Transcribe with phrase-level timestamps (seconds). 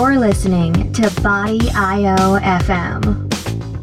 [0.00, 3.28] You're listening to Body IO FM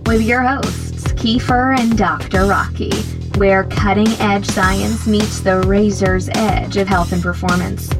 [0.08, 2.48] with your hosts, Kiefer and Dr.
[2.48, 2.92] Rocky,
[3.38, 7.94] where cutting edge science meets the razor's edge of health and performance.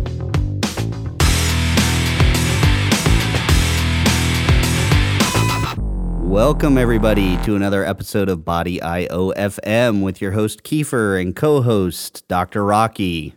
[6.20, 11.62] Welcome, everybody, to another episode of Body IO FM with your host, Kiefer, and co
[11.62, 12.66] host, Dr.
[12.66, 13.36] Rocky.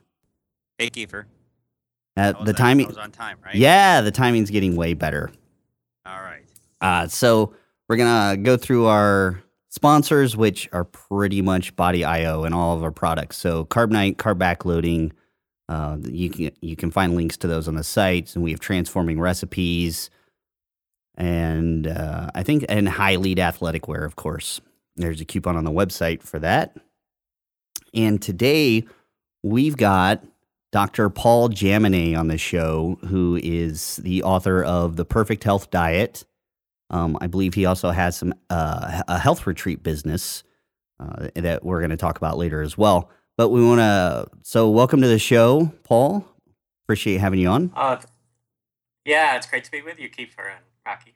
[0.78, 1.26] Hey, Kiefer.
[2.20, 3.54] That the timing, time, right?
[3.54, 5.30] yeah, the timing's getting way better.
[6.04, 6.44] All right.
[6.80, 7.54] Uh, so
[7.88, 12.84] we're gonna go through our sponsors, which are pretty much Body IO and all of
[12.84, 13.38] our products.
[13.38, 15.12] So Carbnite, Carb Backloading.
[15.68, 18.60] Uh, you can you can find links to those on the site, and we have
[18.60, 20.10] transforming recipes,
[21.14, 24.60] and uh, I think and Hylete athletic wear, of course.
[24.96, 26.76] There's a coupon on the website for that.
[27.94, 28.84] And today
[29.42, 30.22] we've got
[30.72, 31.10] Dr.
[31.10, 36.24] Paul Jaminet on the show, who is the author of The Perfect Health Diet.
[36.90, 40.44] Um, I believe he also has some uh, a health retreat business
[41.00, 43.10] uh, that we're going to talk about later as well.
[43.36, 46.26] But we want to so welcome to the show, Paul.
[46.84, 47.70] Appreciate having you on.
[47.70, 48.04] Th-
[49.04, 51.14] yeah, it's great to be with you, Kiefer and Rocky.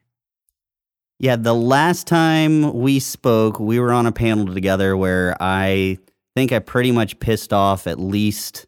[1.19, 5.98] Yeah, the last time we spoke, we were on a panel together where I
[6.34, 8.66] think I pretty much pissed off at least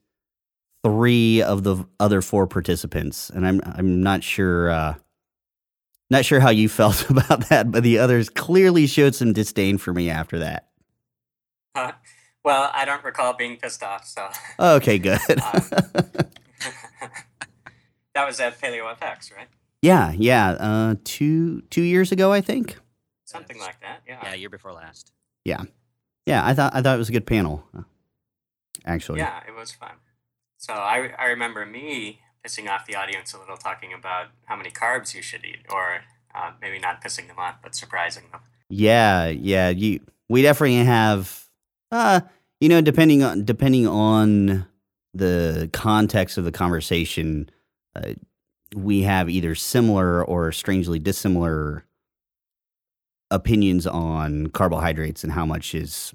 [0.84, 4.94] three of the other four participants, and I'm I'm not sure uh,
[6.10, 9.92] not sure how you felt about that, but the others clearly showed some disdain for
[9.92, 10.68] me after that.
[11.74, 11.92] Uh,
[12.44, 15.18] well, I don't recall being pissed off, so Okay, good.
[18.14, 19.48] that was at Paleo FX, right?
[19.82, 20.50] yeah, yeah.
[20.52, 22.78] Uh, two two years ago, I think.
[23.24, 24.02] Something like that.
[24.06, 24.20] Yeah.
[24.22, 25.12] Yeah, year before last.
[25.44, 25.62] Yeah,
[26.26, 26.46] yeah.
[26.46, 27.64] I thought I thought it was a good panel.
[27.76, 27.82] uh,
[28.84, 29.90] Actually, Yeah, it was fun.
[30.58, 34.70] So I, I remember me pissing off the audience a little, talking about how many
[34.70, 36.02] carbs you should eat, or
[36.34, 38.40] uh, maybe not pissing them off, but surprising them.
[38.68, 39.68] Yeah, yeah.
[39.68, 41.46] You we definitely have
[41.92, 42.20] uh
[42.60, 44.66] you know, depending on depending on
[45.14, 47.50] the context of the conversation,
[47.94, 48.12] uh,
[48.74, 51.84] we have either similar or strangely dissimilar
[53.30, 56.14] opinions on carbohydrates and how much is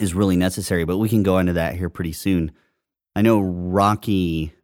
[0.00, 2.50] is really necessary, but we can go into that here pretty soon.
[3.16, 4.54] I know Rocky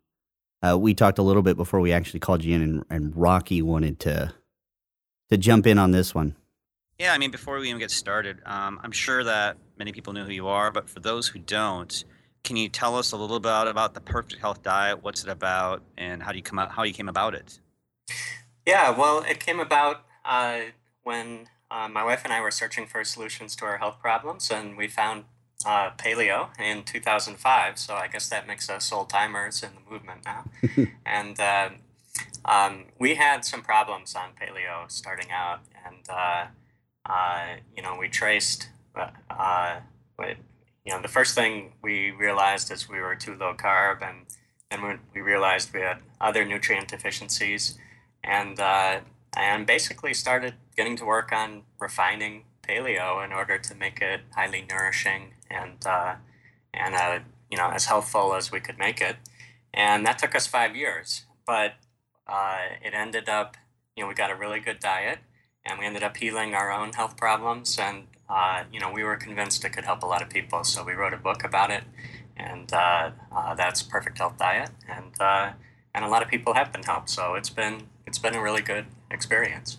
[0.62, 3.62] uh, we talked a little bit before we actually called you in and, and Rocky
[3.62, 4.32] wanted to
[5.30, 6.34] to jump in on this one.
[6.98, 10.24] Yeah, I mean, before we even get started, um, I'm sure that many people know
[10.24, 12.04] who you are, but for those who don't,
[12.42, 15.02] can you tell us a little about about the Perfect Health Diet?
[15.02, 16.72] What's it about, and how do you come out?
[16.72, 17.60] How you came about it?
[18.66, 20.60] Yeah, well, it came about uh,
[21.02, 24.76] when uh, my wife and I were searching for solutions to our health problems, and
[24.76, 25.24] we found
[25.66, 27.78] uh, paleo in 2005.
[27.78, 30.44] So I guess that makes us old timers in the movement now.
[31.06, 31.70] and uh,
[32.44, 36.46] um, we had some problems on paleo starting out, and uh,
[37.08, 38.68] uh, you know we traced.
[38.94, 39.80] Uh, uh,
[40.16, 40.36] what,
[40.84, 44.26] you know, the first thing we realized is we were too low carb, and
[44.70, 47.78] then we, we realized we had other nutrient deficiencies
[48.24, 49.00] and uh,
[49.36, 54.64] and basically started getting to work on refining paleo in order to make it highly
[54.68, 56.14] nourishing and uh,
[56.72, 57.18] and uh,
[57.50, 59.16] you know as healthful as we could make it.
[59.72, 61.74] And that took us five years, but
[62.26, 63.56] uh, it ended up
[63.96, 65.18] you know we got a really good diet,
[65.64, 69.16] and we ended up healing our own health problems, and uh, you know we were
[69.16, 71.84] convinced it could help a lot of people, so we wrote a book about it,
[72.36, 73.10] and uh,
[73.56, 75.56] that's Perfect Health Diet, and
[75.94, 77.10] and a lot of people have been helped.
[77.10, 79.78] So it's been it's been a really good experience.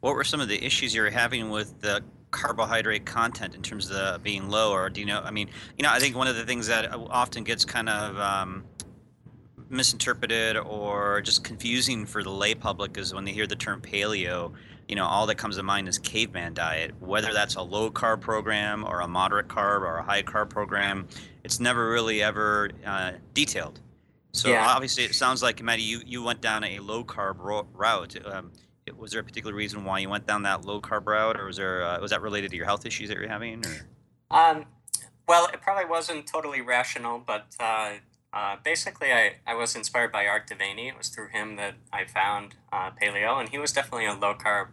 [0.00, 3.90] What were some of the issues you were having with the carbohydrate content in terms
[3.90, 5.20] of the being low, or do you know?
[5.24, 5.48] I mean,
[5.78, 8.64] you know, I think one of the things that often gets kind of um,
[9.68, 14.52] misinterpreted or just confusing for the lay public is when they hear the term paleo.
[14.88, 16.92] You know, all that comes to mind is caveman diet.
[17.00, 21.06] Whether that's a low carb program or a moderate carb or a high carb program,
[21.44, 23.78] it's never really ever uh, detailed.
[24.32, 24.66] So Yeah.
[24.66, 28.16] obviously, it sounds like Maddie, you, you went down a low carb ro- route.
[28.26, 28.50] Um,
[28.96, 31.56] was there a particular reason why you went down that low carb route, or was
[31.56, 33.64] there uh, was that related to your health issues that you're having?
[33.64, 33.86] Or?
[34.30, 34.66] Um,
[35.26, 37.92] well, it probably wasn't totally rational, but uh,
[38.32, 40.88] uh, basically, I, I was inspired by Art De Vany.
[40.88, 44.34] It was through him that I found uh, paleo, and he was definitely a low
[44.34, 44.68] carb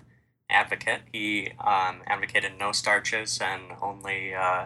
[0.50, 1.02] advocate.
[1.12, 4.66] He um, advocated no starches and only uh,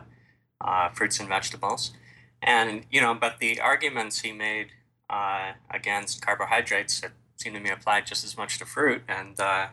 [0.60, 1.92] uh, fruits and vegetables.
[2.42, 4.68] And, you know, but the arguments he made
[5.70, 9.02] against carbohydrates it seemed to me applied just as much to fruit.
[9.08, 9.68] And uh,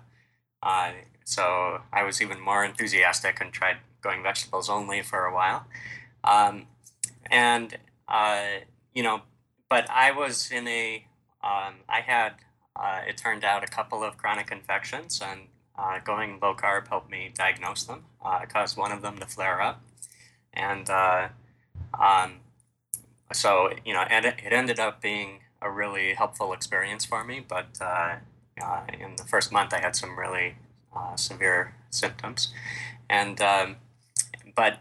[0.62, 0.92] uh,
[1.24, 5.66] so I was even more enthusiastic and tried going vegetables only for a while.
[6.24, 6.66] Um,
[7.30, 7.78] and,
[8.08, 8.44] uh,
[8.94, 9.22] you know,
[9.68, 11.06] but I was in a,
[11.42, 12.32] um, I had
[12.74, 15.40] uh, it turned out a couple of chronic infections, and
[15.76, 18.04] uh, going low carb helped me diagnose them.
[18.42, 19.82] It caused one of them to flare up,
[20.54, 22.40] and um,
[23.32, 27.44] so you know, and it, it ended up being a really helpful experience for me.
[27.46, 28.16] But uh,
[28.62, 30.56] uh, in the first month, I had some really
[30.94, 32.52] uh, severe symptoms,
[33.08, 33.76] and um,
[34.54, 34.80] but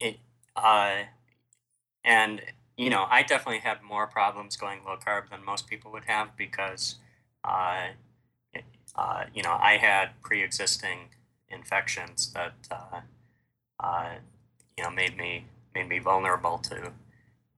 [0.00, 0.18] it
[0.56, 1.04] uh,
[2.04, 2.42] and
[2.76, 6.36] you know, I definitely had more problems going low carb than most people would have
[6.36, 6.96] because,
[7.44, 7.88] uh,
[8.52, 8.64] it,
[8.96, 11.10] uh, you know, I had pre-existing
[11.50, 12.54] infections that,
[14.76, 16.92] you know, made me made me vulnerable to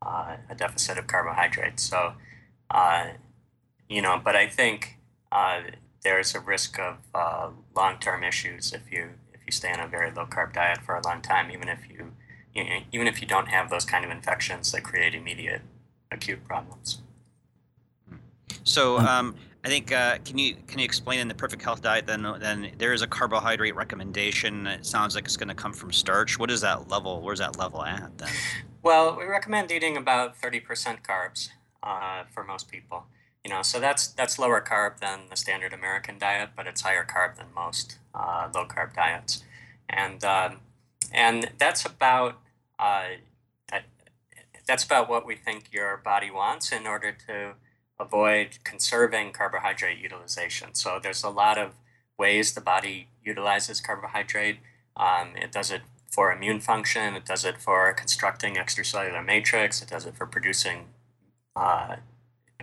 [0.02, 1.82] a deficit of carbohydrates.
[1.82, 2.14] So,
[2.74, 3.06] uh,
[3.88, 4.98] you know, but I think
[6.02, 6.98] there's a risk of
[7.74, 11.02] long-term issues if you if you stay on a very low carb diet for a
[11.06, 12.12] long time, even if you
[12.54, 15.62] you know, even if you don't have those kind of infections that create immediate
[16.10, 17.02] acute problems.
[18.64, 19.34] So um,
[19.64, 22.72] I think uh, can you can you explain in the perfect health diet then then
[22.78, 24.66] there is a carbohydrate recommendation.
[24.66, 26.38] It sounds like it's going to come from starch.
[26.38, 27.20] What is that level?
[27.22, 28.30] Where's that level at then?
[28.82, 31.50] Well, we recommend eating about thirty percent carbs
[31.84, 33.04] uh, for most people.
[33.44, 37.04] You know, so that's that's lower carb than the standard American diet, but it's higher
[37.04, 39.44] carb than most uh, low carb diets,
[39.88, 40.60] and um,
[41.12, 42.40] and that's about
[42.78, 43.08] uh,
[44.66, 47.52] that's about what we think your body wants in order to
[48.00, 50.74] avoid conserving carbohydrate utilization.
[50.74, 51.72] So there's a lot of
[52.18, 54.58] ways the body utilizes carbohydrate.
[54.96, 57.14] Um, it does it for immune function.
[57.14, 59.82] It does it for constructing extracellular matrix.
[59.82, 60.86] It does it for producing
[61.56, 61.96] uh,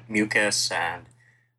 [0.08, 1.06] mucus and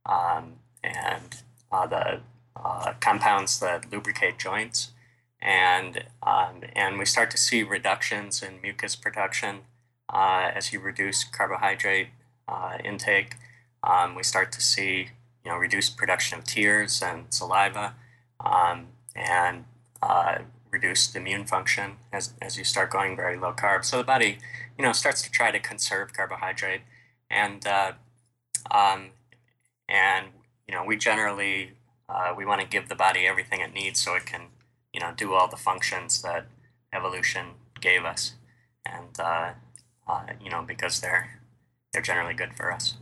[0.07, 2.21] um, and uh, the
[2.57, 4.93] uh, compounds that lubricate joints
[5.43, 9.61] and um, and we start to see reductions in mucus production
[10.13, 12.09] uh, as you reduce carbohydrate
[12.47, 13.35] uh, intake.
[13.83, 15.09] Um, we start to see
[15.45, 17.95] you know reduced production of tears and saliva,
[18.39, 19.65] um, and
[20.01, 20.39] uh,
[20.71, 23.85] reduced immune function as, as you start going very low carb.
[23.85, 24.39] So the body
[24.79, 26.83] you know starts to try to conserve carbohydrate,
[27.33, 27.93] and uh,
[28.71, 29.11] um,
[29.89, 30.27] and
[30.69, 31.73] you know we generally
[32.09, 34.43] uh, we want to give the body everything it needs so it can
[34.93, 36.47] you know, do all the functions that
[36.93, 37.47] evolution
[37.81, 38.35] gave us,
[38.87, 39.53] and uh,
[40.07, 41.41] uh, you know, because they're
[41.93, 42.95] they're generally good for us.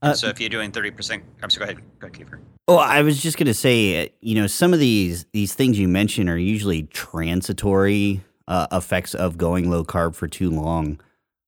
[0.00, 1.66] Uh, so if you're doing thirty percent, I'm sorry.
[1.66, 2.38] Go ahead, go ahead, Kiefer.
[2.68, 5.88] Oh, I was just gonna say, uh, you know, some of these these things you
[5.88, 11.00] mentioned are usually transitory uh, effects of going low carb for too long.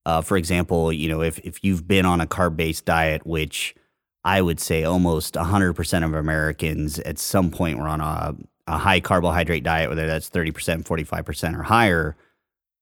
[0.05, 3.75] Uh, for example, you know, if if you've been on a carb based diet, which
[4.23, 8.35] I would say almost 100% of Americans at some point were on a
[8.67, 12.15] a high carbohydrate diet, whether that's 30%, 45% or higher,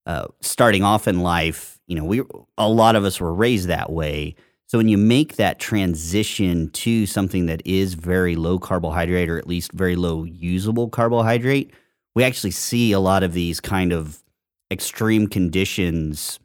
[0.06, 2.22] uh, starting off in life, you know, we
[2.58, 4.36] a lot of us were raised that way.
[4.68, 9.48] So when you make that transition to something that is very low carbohydrate or at
[9.48, 11.74] least very low usable carbohydrate,
[12.14, 14.24] we actually see a lot of these kind of
[14.72, 16.40] extreme conditions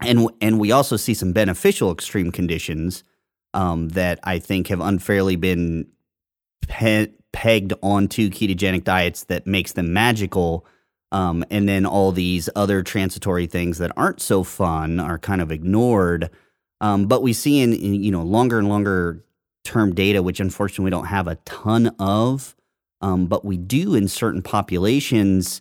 [0.00, 3.04] and and we also see some beneficial extreme conditions
[3.54, 5.88] um, that I think have unfairly been
[6.68, 10.66] pe- pegged onto ketogenic diets that makes them magical.
[11.12, 15.52] Um, and then all these other transitory things that aren't so fun are kind of
[15.52, 16.30] ignored.
[16.80, 19.24] Um, but we see in, in, you know longer and longer
[19.64, 22.54] term data, which unfortunately we don't have a ton of,
[23.00, 25.60] um, but we do in certain populations.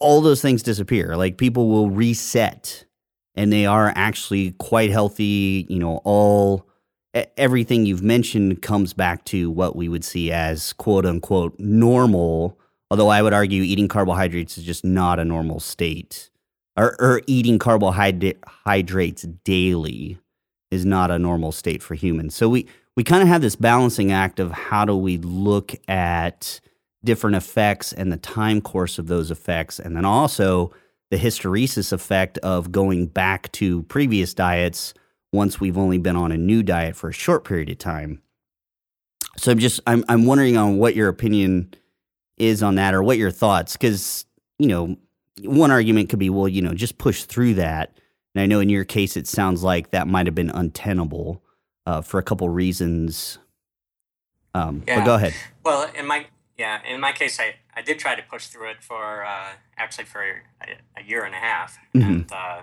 [0.00, 1.16] All those things disappear.
[1.16, 2.84] Like people will reset,
[3.38, 5.64] and they are actually quite healthy.
[5.70, 6.68] You know, all
[7.36, 12.58] everything you've mentioned comes back to what we would see as quote unquote normal.
[12.90, 16.30] Although I would argue eating carbohydrates is just not a normal state,
[16.76, 20.18] or, or eating carbohydrates daily
[20.70, 22.34] is not a normal state for humans.
[22.34, 22.66] So we
[22.96, 26.60] we kind of have this balancing act of how do we look at
[27.04, 30.72] different effects and the time course of those effects, and then also
[31.10, 34.94] the hysteresis effect of going back to previous diets
[35.32, 38.22] once we've only been on a new diet for a short period of time.
[39.36, 41.74] So I'm just I'm I'm wondering on what your opinion
[42.36, 44.24] is on that or what your thoughts cuz
[44.58, 44.96] you know
[45.42, 47.96] one argument could be well you know just push through that
[48.34, 51.42] and I know in your case it sounds like that might have been untenable
[51.86, 53.38] uh, for a couple reasons
[54.54, 54.98] um, yeah.
[54.98, 55.34] but go ahead
[55.64, 58.82] well in my yeah in my case I, I did try to push through it
[58.82, 62.02] for uh, actually for a, a, year and a half mm-hmm.
[62.02, 62.62] and uh,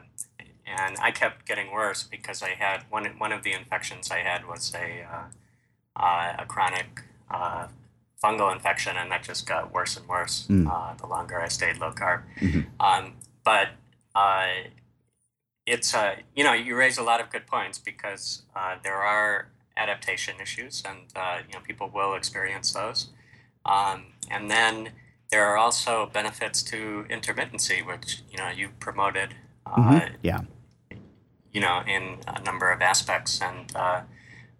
[0.67, 4.45] and I kept getting worse because I had one one of the infections I had
[4.45, 5.25] was a uh,
[5.95, 7.67] uh, a chronic uh,
[8.21, 10.97] fungal infection, and that just got worse and worse mm.
[10.97, 12.23] the longer I stayed low carb.
[12.41, 12.61] Mm-hmm.
[12.81, 13.69] Um, but
[14.15, 14.47] uh,
[15.65, 18.41] it's uh, you know you raise a lot of good points because
[18.83, 23.09] there are adaptation issues, and uh, you know people will experience those.
[23.65, 24.91] Um, and then
[25.31, 29.35] there are also benefits to intermittency, which you know you promoted.
[29.65, 30.15] Uh, Mhm.
[30.21, 30.41] Yeah.
[31.51, 34.01] You know, in a number of aspects, and uh,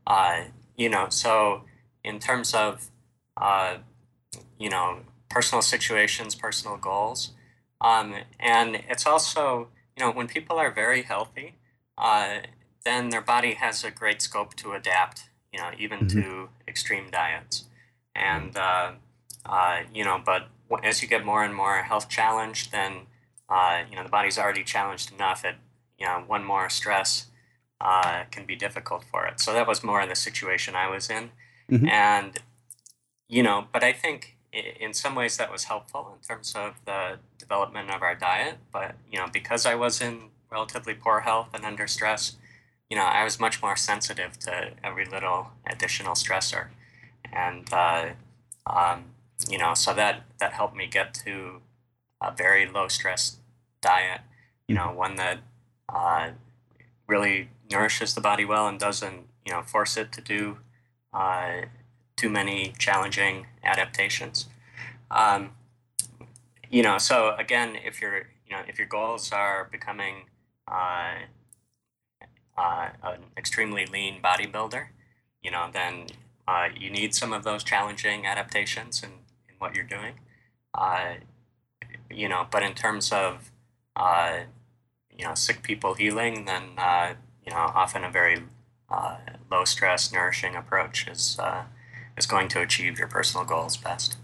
[0.08, 0.46] uh,
[0.78, 1.64] you know, so
[2.04, 2.90] in terms of
[3.36, 3.78] uh,
[4.58, 7.32] you know personal situations, personal goals,
[7.82, 9.68] um, and it's also
[9.98, 11.56] you know when people are very healthy,
[11.98, 12.40] uh,
[12.86, 15.30] then their body has a great scope to adapt.
[15.52, 16.10] You know, even Mhm.
[16.14, 17.66] to extreme diets,
[18.16, 18.92] and uh,
[19.46, 20.48] uh, you know, but
[20.84, 23.08] as you get more and more health challenged, then
[23.50, 25.46] uh, you know the body's already challenged enough.
[25.46, 25.56] It
[26.00, 27.28] you know one more stress
[27.82, 29.40] uh, can be difficult for it.
[29.40, 31.32] So that was more in the situation I was in,
[31.70, 31.90] Mhm.
[31.90, 32.38] and
[33.28, 37.20] you know, but I think in some ways that was helpful in terms of the
[37.38, 38.58] development of our diet.
[38.72, 42.38] But you know, because I was in relatively poor health and under stress,
[42.90, 46.70] you know, I was much more sensitive to every little additional stressor,
[47.34, 48.10] and uh,
[48.68, 49.15] um,
[49.50, 51.62] you know, so that that helped me get to
[52.22, 53.38] a very low stress
[53.82, 54.22] diet.
[54.68, 55.40] You know, one that
[55.90, 56.32] uh,
[57.08, 60.58] really nourishes the body well and doesn't you know force it to do
[61.14, 61.62] uh,
[62.16, 64.48] too many challenging adaptations.
[65.12, 65.52] Um,
[66.70, 70.26] you know, so again, if your you know if your goals are becoming
[70.68, 71.16] uh,
[72.58, 74.88] uh, an extremely lean bodybuilder,
[75.44, 76.08] you know, then
[76.48, 79.10] uh, you need some of those challenging adaptations in,
[79.56, 80.20] in what you're doing.
[80.74, 81.16] Uh,
[82.10, 83.52] you know, but in terms of
[83.96, 84.40] uh,
[85.16, 87.14] you know sick people healing, then uh,
[87.46, 88.44] you know often a very
[88.90, 89.18] uh,
[89.52, 91.64] low stress, nourishing approach is uh,
[92.18, 94.18] is going to achieve your personal goals best.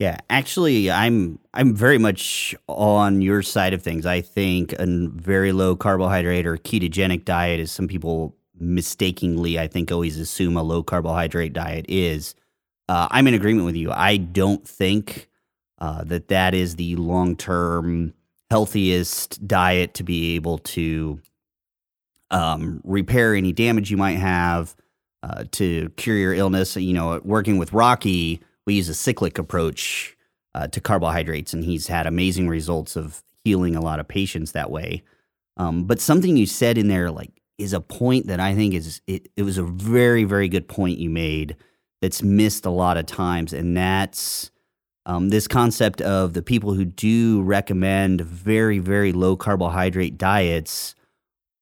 [0.00, 4.06] Yeah, actually, I'm I'm very much on your side of things.
[4.06, 9.90] I think a very low carbohydrate or ketogenic diet is some people mistakenly, I think,
[9.92, 12.34] always assume a low carbohydrate diet is.
[12.88, 13.90] Uh, I'm in agreement with you.
[13.90, 15.28] I don't think
[15.78, 18.14] uh, that that is the long term
[18.50, 21.20] healthiest diet to be able to
[22.30, 24.74] um, repair any damage you might have,
[25.22, 26.76] uh, to cure your illness.
[26.76, 30.16] You know, working with Rocky we use a cyclic approach
[30.54, 34.70] uh, to carbohydrates, and he's had amazing results of healing a lot of patients that
[34.70, 35.02] way.
[35.56, 39.00] Um, but something you said in there, like, is a point that I think is
[39.06, 41.56] it, it was a very very good point you made
[42.04, 44.50] that's missed a lot of times, and that's
[45.06, 50.94] um, this concept of the people who do recommend very very low carbohydrate diets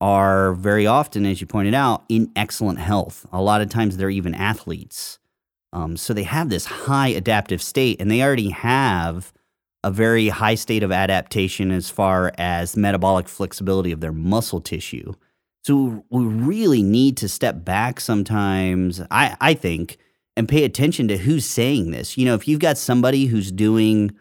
[0.00, 3.24] are very often, as you pointed out, in excellent health.
[3.30, 5.20] A lot of times they're even athletes.
[5.72, 9.32] Um, so they have this high adaptive state, and they already have
[9.84, 15.14] a very high state of adaptation as far as metabolic flexibility of their muscle tissue.
[15.64, 19.98] So we really need to step back sometimes, I, I think,
[20.36, 22.16] and pay attention to who's saying this.
[22.16, 24.12] You know, if you've got somebody who's doing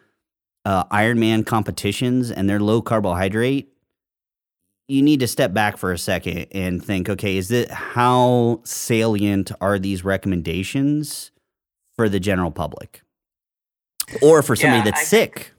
[0.66, 3.70] uh, Ironman competitions and they're low carbohydrate,
[4.88, 9.52] you need to step back for a second and think, okay, is it how salient
[9.62, 11.32] are these recommendations
[11.96, 13.02] for the general public
[14.22, 15.54] or for somebody Yeah, that's I sick?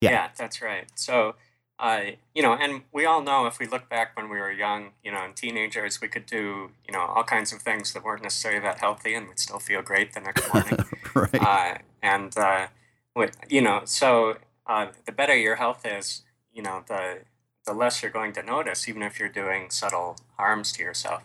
[0.00, 0.10] Yeah.
[0.10, 0.28] Yeah.
[0.38, 0.86] that's right.
[0.94, 1.34] So,
[1.80, 2.02] uh,
[2.34, 5.10] you know, and we all know if we look back when we were young, you
[5.10, 8.60] know, and teenagers, we could do, you know, all kinds of things that weren't necessarily
[8.60, 10.78] that healthy and we'd still feel great the next morning.
[11.14, 11.34] right.
[11.42, 12.66] uh, and, uh,
[13.14, 16.20] what, you know, so uh, the better your health is,
[16.52, 17.20] you know, the,
[17.64, 21.22] the less you're going to notice, even if you're doing subtle harms to yourself.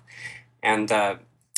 [0.63, 1.17] And, uh,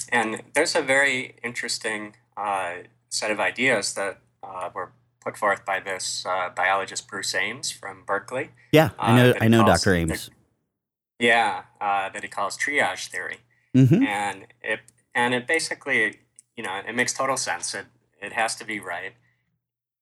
[0.09, 2.77] and there's a very interesting uh,
[3.09, 4.91] set of ideas that uh, were
[5.27, 8.51] put forth by this uh, biologist Bruce Ames from Berkeley.
[8.71, 9.33] yeah, I uh, know.
[9.41, 10.29] I know, calls Doctor the- Ames.
[11.19, 13.39] Yeah, uh, that he calls triage theory,
[13.73, 14.81] hmm and it
[15.15, 16.19] and it basically,
[16.55, 17.73] you know, it makes total sense.
[17.73, 17.87] It
[18.21, 19.13] it has to be right.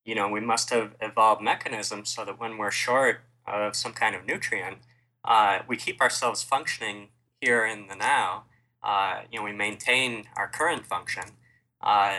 [0.03, 4.13] You know, we must have evolved mechanisms so that when we're short of some kind
[4.15, 4.79] of nutrient,
[5.23, 7.09] uh, we keep ourselves functioning
[7.41, 8.43] here in the now.
[8.83, 11.23] Uh, you know, we maintain our current function
[11.81, 12.17] uh,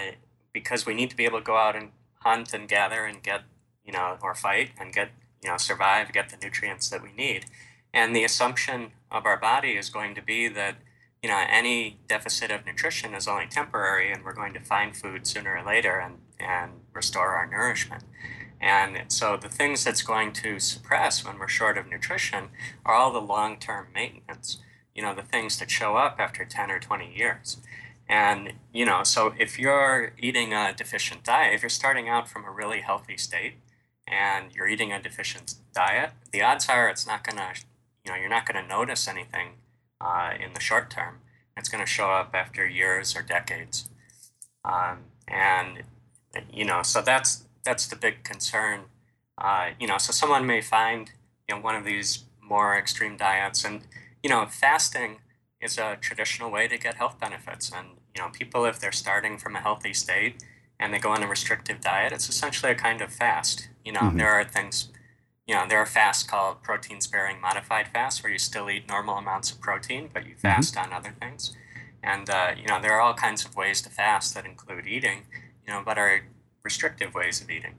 [0.53, 1.91] because we need to be able to go out and
[2.27, 3.43] hunt and gather and get,
[3.85, 5.11] you know, or fight and get,
[5.43, 7.47] you know, survive, get the nutrients that we need.
[7.95, 10.77] And the assumption of our body is going to be that,
[11.23, 15.27] you know, any deficit of nutrition is only temporary and we're going to find food
[15.27, 18.03] sooner or later and, and restore our nourishment.
[18.61, 22.49] And so the things that's going to suppress when we're short of nutrition
[22.85, 24.59] are all the long term maintenance,
[24.95, 27.59] you know, the things that show up after 10 or 20 years.
[28.09, 32.45] And, you know, so if you're eating a deficient diet, if you're starting out from
[32.45, 33.55] a really healthy state
[34.07, 37.61] and you're eating a deficient diet, the odds are it's not going to,
[38.05, 39.55] you know, you're not going to notice anything
[40.01, 41.19] uh, in the short term.
[41.57, 43.89] It's going to show up after years or decades.
[44.65, 45.83] Um, and
[46.53, 48.83] you know, so that's that's the big concern.
[49.39, 51.13] Uh, you know, so someone may find
[51.49, 53.83] you know one of these more extreme diets, and
[54.23, 55.19] you know, fasting
[55.61, 57.71] is a traditional way to get health benefits.
[57.75, 60.43] And you know, people if they're starting from a healthy state
[60.79, 63.69] and they go on a restrictive diet, it's essentially a kind of fast.
[63.85, 64.19] You know, mm-hmm.
[64.19, 64.89] there are things.
[65.47, 69.17] You know, there are fasts called protein sparing modified fasts where you still eat normal
[69.17, 70.41] amounts of protein, but you mm-hmm.
[70.41, 70.93] fast mm-hmm.
[70.93, 71.57] on other things.
[72.03, 75.23] And uh, you know, there are all kinds of ways to fast that include eating,
[75.67, 76.23] you know, but are
[76.63, 77.75] restrictive ways of eating,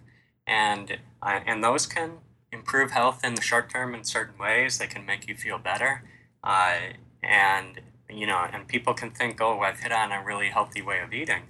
[0.46, 2.20] and uh, and those can
[2.52, 4.78] improve health in the short term in certain ways.
[4.78, 6.04] They can make you feel better,
[6.44, 6.78] uh,
[7.24, 11.02] and you know, and people can think, oh, I've hit on a really healthy way
[11.02, 11.44] of eating,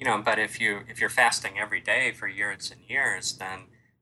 [0.00, 0.20] you know.
[0.24, 3.60] But if you if you're fasting every day for years and years, then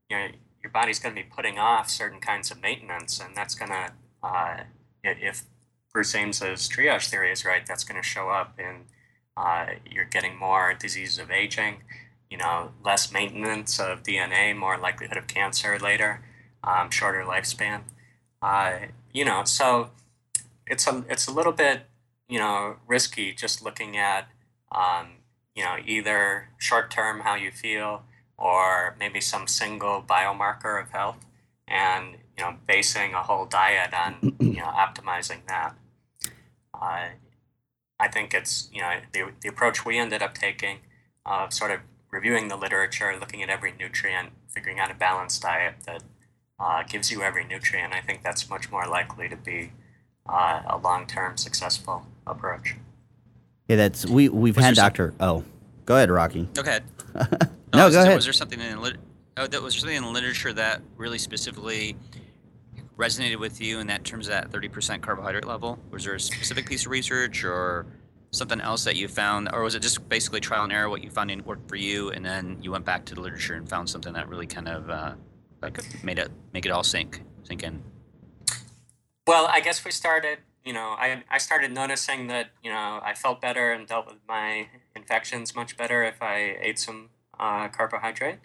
[0.09, 0.27] you know
[0.63, 3.93] your body's going to be putting off certain kinds of maintenance, and that's going to
[4.23, 4.65] uh,
[5.03, 5.45] if
[5.93, 8.85] Bruce Ames's triage theory is right, that's going to show up in
[9.37, 11.83] uh, you're getting more diseases of aging,
[12.31, 16.23] you know, less maintenance of DNA, more likelihood of cancer later,
[16.65, 17.83] um, shorter lifespan.
[18.41, 18.79] Uh,
[19.13, 19.91] you know, so
[20.67, 21.83] it's a it's a little bit
[22.29, 24.29] you know risky just looking at
[24.73, 25.09] um,
[25.55, 28.03] you know either short term how you feel
[28.39, 31.25] or maybe some single biomarker of health
[31.67, 35.75] and you know basing a whole diet on you know optimizing that
[36.75, 37.09] uh,
[37.99, 40.79] I think it's you know the, the approach we ended up taking
[41.25, 41.81] of sort of
[42.11, 46.03] reviewing the literature, looking at every nutrient, figuring out a balanced diet that
[46.59, 47.93] uh, gives you every nutrient.
[47.93, 49.73] I think that's much more likely to be
[50.29, 52.77] uh, a long-term successful approach.
[53.69, 55.15] Yeah, that's we we've was had Doctor.
[55.19, 55.45] Oh,
[55.85, 56.49] go ahead, Rocky.
[56.55, 56.85] Go ahead.
[57.15, 58.15] no, oh, go ahead.
[58.15, 58.97] Was there something in the lit-
[59.37, 61.97] oh, that was something in the literature that really specifically
[62.97, 65.79] resonated with you in that terms of that 30% carbohydrate level?
[65.91, 67.87] Was there a specific piece of research or
[68.31, 70.89] something else that you found, or was it just basically trial and error?
[70.89, 73.69] What you found worked for you, and then you went back to the literature and
[73.69, 75.15] found something that really kind of uh,
[75.63, 77.83] like made it make it all sink sink in.
[79.27, 80.39] Well, I guess we started.
[80.65, 84.19] You know, I I started noticing that you know I felt better and dealt with
[84.29, 88.39] my infections much better if I ate some uh, carbohydrate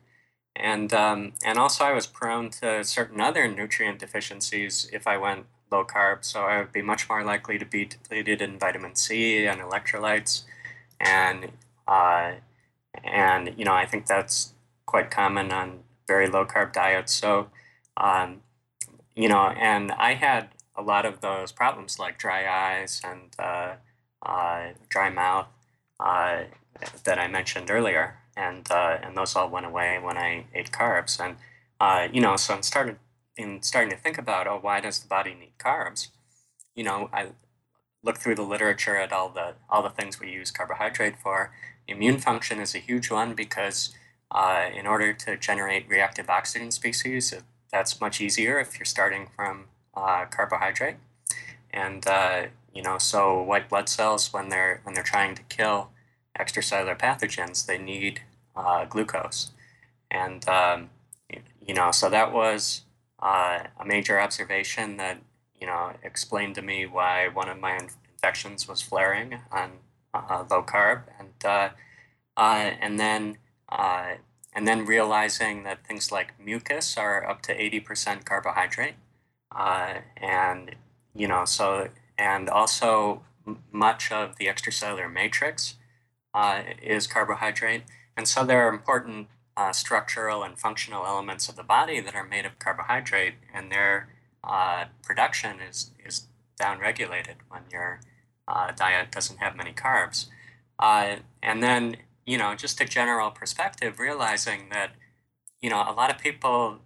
[0.55, 5.47] and um, and also I was prone to certain other nutrient deficiencies if I went
[5.71, 6.25] low carb.
[6.25, 10.43] So I would be much more likely to be depleted in vitamin C and electrolytes,
[10.99, 11.51] and
[11.87, 12.33] uh,
[13.03, 14.53] and you know I think that's
[14.85, 17.13] quite common on very low carb diets.
[17.13, 17.49] So
[17.97, 18.41] um,
[19.15, 20.49] you know, and I had
[20.81, 23.75] a lot of those problems like dry eyes and uh,
[24.25, 25.47] uh, dry mouth
[25.99, 26.43] uh,
[27.03, 31.19] that I mentioned earlier and uh, and those all went away when I ate carbs.
[31.23, 31.37] And
[31.79, 32.97] uh, you know, so I'm started
[33.37, 36.09] in starting to think about, oh, why does the body need carbs?
[36.75, 37.29] You know, I
[38.03, 41.51] look through the literature at all the all the things we use carbohydrate for.
[41.87, 43.93] Immune function is a huge one because
[44.31, 47.33] uh, in order to generate reactive oxygen species,
[47.71, 49.65] that's much easier if you're starting from
[49.95, 50.97] uh, carbohydrate.
[51.71, 55.89] And uh, you know, so white blood cells when they're when they're trying to kill
[56.37, 58.21] extracellular pathogens, they need
[58.55, 59.51] uh, glucose.
[60.09, 60.89] And, um,
[61.65, 62.81] you know, so that was
[63.21, 65.21] uh, a major observation that,
[65.59, 69.71] you know, explained to me why one of my infections was flaring on
[70.13, 71.03] uh, low carb.
[71.19, 71.69] And, uh,
[72.37, 73.37] and then,
[74.53, 78.95] and then realizing that things like mucus are up to 80% carbohydrate.
[80.17, 80.75] And,
[81.13, 83.23] you know, so, and also
[83.71, 85.75] much of the extracellular matrix
[86.33, 87.83] uh, is carbohydrate.
[88.15, 92.25] And so there are important uh, structural and functional elements of the body that are
[92.25, 94.09] made of carbohydrate, and their
[94.43, 96.27] uh, production is, is
[96.59, 97.99] downregulated when your
[98.47, 100.27] uh, diet doesn't have many carbs.
[100.79, 104.91] Uh, and then, you know, just a general perspective, realizing that,
[105.61, 106.79] you know, a lot of people,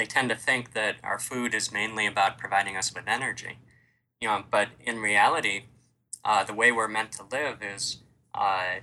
[0.00, 3.58] they tend to think that our food is mainly about providing us with energy.
[4.18, 5.64] You know, but in reality,
[6.24, 7.98] uh, the way we're meant to live is
[8.34, 8.76] uh,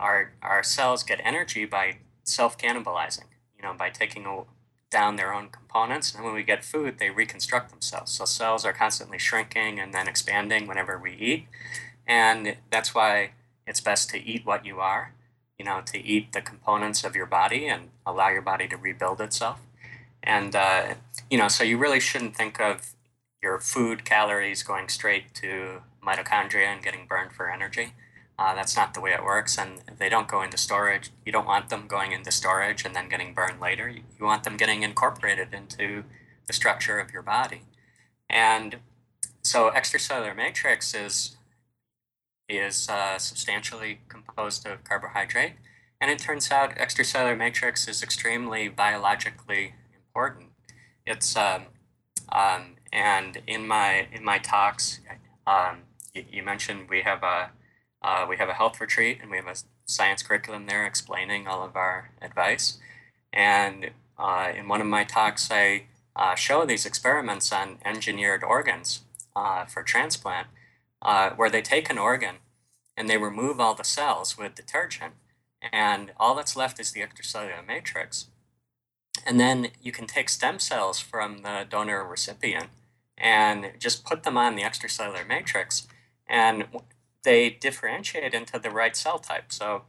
[0.00, 3.28] our our cells get energy by self cannibalizing.
[3.56, 4.26] You know, by taking
[4.90, 8.10] down their own components, and when we get food, they reconstruct themselves.
[8.10, 11.46] So cells are constantly shrinking and then expanding whenever we eat,
[12.04, 13.30] and that's why
[13.64, 15.14] it's best to eat what you are.
[15.56, 19.20] You know, to eat the components of your body and allow your body to rebuild
[19.20, 19.60] itself.
[20.24, 20.94] And uh,
[21.30, 22.94] you know, so you really shouldn't think of
[23.42, 27.92] your food calories going straight to mitochondria and getting burned for energy.
[28.36, 31.10] Uh, that's not the way it works, and they don't go into storage.
[31.24, 33.88] You don't want them going into storage and then getting burned later.
[33.88, 36.02] You, you want them getting incorporated into
[36.46, 37.62] the structure of your body.
[38.28, 38.78] And
[39.42, 41.36] so, extracellular matrix is
[42.48, 45.54] is uh, substantially composed of carbohydrate.
[46.00, 49.74] And it turns out extracellular matrix is extremely biologically
[50.14, 50.50] important.
[51.06, 51.64] It's um,
[52.30, 55.00] um, and in my in my talks,
[55.44, 55.78] um,
[56.14, 57.50] you, you, mentioned we have a
[58.00, 61.64] uh, we have a health retreat and we have a science curriculum there explaining all
[61.64, 62.78] of our advice.
[63.32, 69.00] And uh, in one of my talks, I uh, show these experiments on engineered organs
[69.34, 70.46] uh, for transplant,
[71.02, 72.36] uh, where they take an organ
[72.96, 75.14] and they remove all the cells with detergent,
[75.72, 78.28] and all that's left is the extracellular matrix.
[79.24, 82.66] And then you can take stem cells from the donor recipient
[83.16, 85.86] and just put them on the extracellular matrix,
[86.28, 86.66] and
[87.22, 89.52] they differentiate into the right cell type.
[89.52, 89.82] So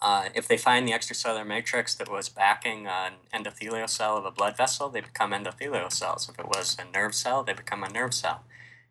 [0.00, 4.30] uh, if they find the extracellular matrix that was backing an endothelial cell of a
[4.30, 6.28] blood vessel, they become endothelial cells.
[6.28, 8.44] If it was a nerve cell, they become a nerve cell.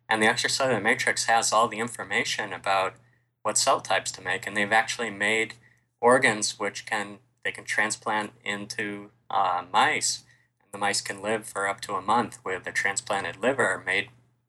[0.08, 2.94] And the extracellular matrix has all the information about
[3.42, 5.54] what cell types to make, and they've actually made
[6.00, 10.24] organs which can they can transplant into uh, mice,
[10.60, 14.08] and the mice can live for up to a month with a transplanted liver made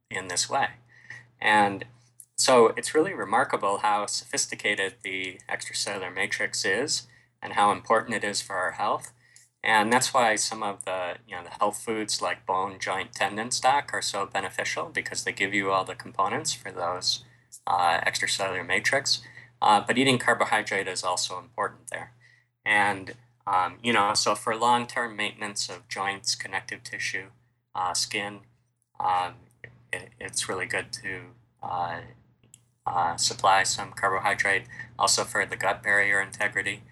[0.10, 0.70] in this way.
[1.42, 1.86] And
[2.36, 7.08] so it's really remarkable how sophisticated the extracellular matrix is
[7.42, 9.14] and how important it is for our health.
[9.64, 13.52] And that's why some of the you know the health foods like bone, joint, tendon
[13.52, 17.24] stock are so beneficial because they give you all the components for those
[17.68, 19.22] uh, extracellular matrix.
[19.62, 22.14] Uh, but eating carbohydrate is also important there.
[22.66, 23.14] And
[23.48, 27.28] um, you know, so for long-term maintenance of joints, connective tissue,
[27.76, 28.40] uh, skin,
[29.00, 29.34] um,
[29.92, 31.22] it, it's really good to
[31.64, 32.02] uh,
[32.86, 34.64] uh, supply some carbohydrate,
[34.98, 36.84] also for the gut barrier integrity.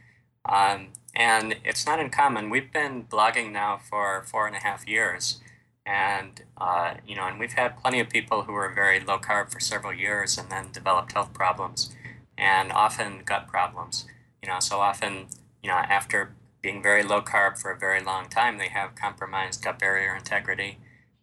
[0.47, 2.49] Um, and it's not uncommon.
[2.49, 5.41] We've been blogging now for four and a half years,
[5.85, 9.51] and uh, you know, and we've had plenty of people who were very low carb
[9.51, 11.95] for several years and then developed health problems,
[12.37, 14.05] and often gut problems.
[14.41, 15.27] You know, so often,
[15.61, 19.63] you know, after being very low carb for a very long time, they have compromised
[19.63, 20.77] gut barrier integrity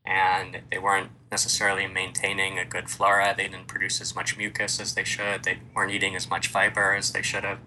[0.06, 3.34] and they weren't necessarily maintaining a good flora.
[3.36, 5.42] They didn't produce as much mucus as they should.
[5.42, 7.58] They weren't eating as much fiber as they should have,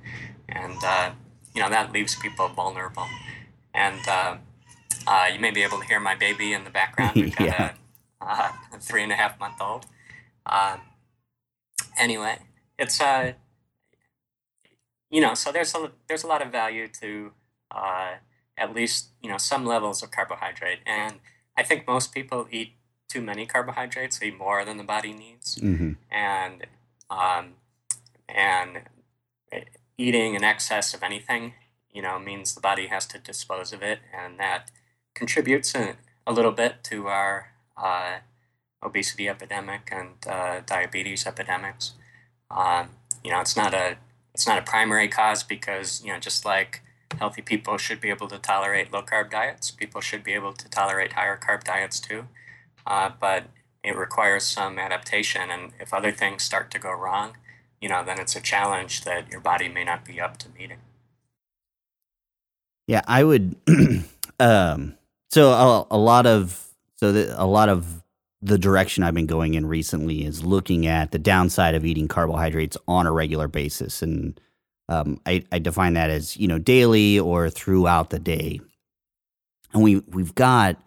[0.48, 1.12] and uh,
[1.54, 3.08] you know that leaves people vulnerable.
[3.74, 4.38] And uh,
[5.06, 7.16] uh, you may be able to hear my baby in the background.
[7.16, 7.72] We've got yeah.
[8.22, 9.86] a, uh, a, three and a half month old.
[10.46, 10.80] Um,
[12.00, 12.40] anyway,
[12.78, 13.34] it's uh,
[15.10, 17.34] you know, so there's a there's a lot of value to
[17.72, 18.16] uh,
[18.58, 21.16] at least you know some levels of carbohydrate and
[21.60, 22.72] I think most people eat
[23.10, 25.94] too many carbohydrates, eat more than the body needs, mm-hmm.
[26.10, 26.66] and
[27.10, 27.56] um,
[28.30, 28.84] and
[29.98, 31.54] eating in excess of anything,
[31.92, 34.72] you know, means the body has to dispose of it, and that
[35.16, 38.20] contributes a, a little bit to our uh,
[38.82, 41.96] obesity epidemic and uh, diabetes epidemics.
[42.50, 43.98] Um, you know, it's not a
[44.34, 46.84] it's not a primary cause because you know just like
[47.20, 49.72] healthy people should be able to tolerate low carb diets.
[49.72, 52.28] People should be able to tolerate higher carb diets too.
[52.88, 53.46] Uh, but
[53.84, 55.52] it requires some adaptation.
[55.52, 57.38] And if other things start to go wrong,
[57.82, 60.80] you know, then it's a challenge that your body may not be up to meeting.
[62.88, 63.56] Yeah, I would.
[64.40, 64.98] um,
[65.30, 68.04] so a, a, lot of so the, a lot of
[68.42, 72.78] the direction I've been going in recently is looking at the downside of eating carbohydrates
[72.88, 74.40] on a regular basis, and
[74.90, 78.60] um, I, I define that as you know daily or throughout the day.
[79.72, 80.82] And we we've got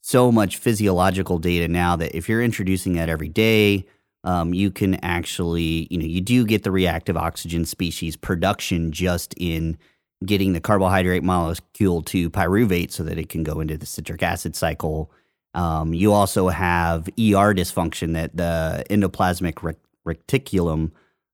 [0.00, 3.84] so much physiological data now that if you're introducing that every day,
[4.24, 9.34] um, you can actually you know you do get the reactive oxygen species production just
[9.36, 9.76] in
[10.24, 14.54] getting the carbohydrate molecule to pyruvate so that it can go into the citric acid
[14.54, 15.10] cycle.
[15.54, 19.74] Um, you also have ER dysfunction that the endoplasmic
[20.06, 20.92] reticulum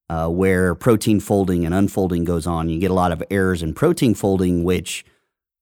[0.09, 2.69] uh, where protein folding and unfolding goes on.
[2.69, 5.05] You get a lot of errors in protein folding, which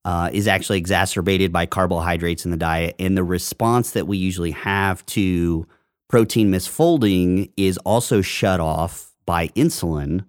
[0.05, 2.95] uh, is actually exacerbated by carbohydrates in the diet.
[2.99, 5.65] And the response that we usually have to
[6.09, 10.25] protein misfolding is also shut off by insulin.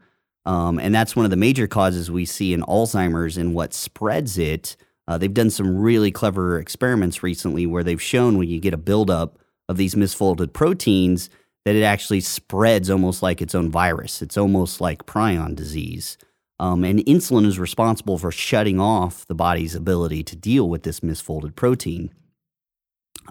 [0.46, 4.38] Um, and that's one of the major causes we see in Alzheimer's and what spreads
[4.38, 4.76] it.
[5.08, 8.78] Uh, they've done some really clever experiments recently where they've shown when you get a
[8.78, 11.30] buildup of these misfolded proteins,
[11.64, 14.22] that it actually spreads almost like its own virus.
[14.22, 16.18] It's almost like prion disease.
[16.60, 21.00] Um, and insulin is responsible for shutting off the body's ability to deal with this
[21.00, 22.10] misfolded protein.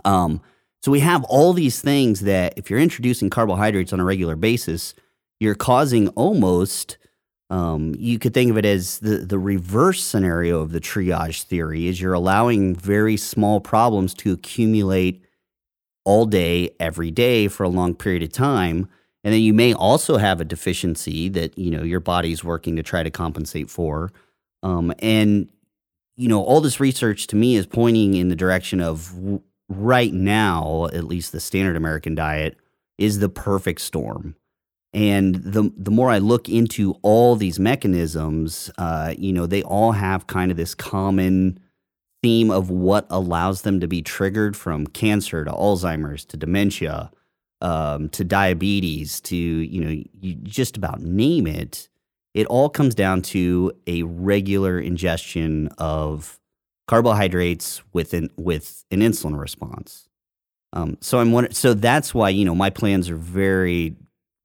[0.03, 0.41] Um,
[0.81, 4.93] so we have all these things that if you're introducing carbohydrates on a regular basis,
[5.39, 6.97] you're causing almost
[7.49, 11.87] um, you could think of it as the, the reverse scenario of the triage theory
[11.87, 15.23] is you're allowing very small problems to accumulate
[16.05, 18.87] all day, every day for a long period of time.
[19.23, 22.83] And then you may also have a deficiency that, you know, your body's working to
[22.83, 24.11] try to compensate for.
[24.63, 25.47] Um, and,
[26.17, 29.13] you know, all this research to me is pointing in the direction of
[29.69, 32.57] right now, at least the standard American diet
[32.97, 34.35] is the perfect storm.
[34.93, 39.93] And the the more I look into all these mechanisms, uh, you know, they all
[39.93, 41.59] have kind of this common
[42.23, 47.11] theme of what allows them to be triggered from cancer to Alzheimer's to dementia
[47.61, 51.89] um, to diabetes to you know you just about name it.
[52.33, 56.39] It all comes down to a regular ingestion of
[56.87, 60.09] carbohydrates with an with an insulin response.
[60.73, 63.95] Um, so I'm wondering, so that's why you know my plans are very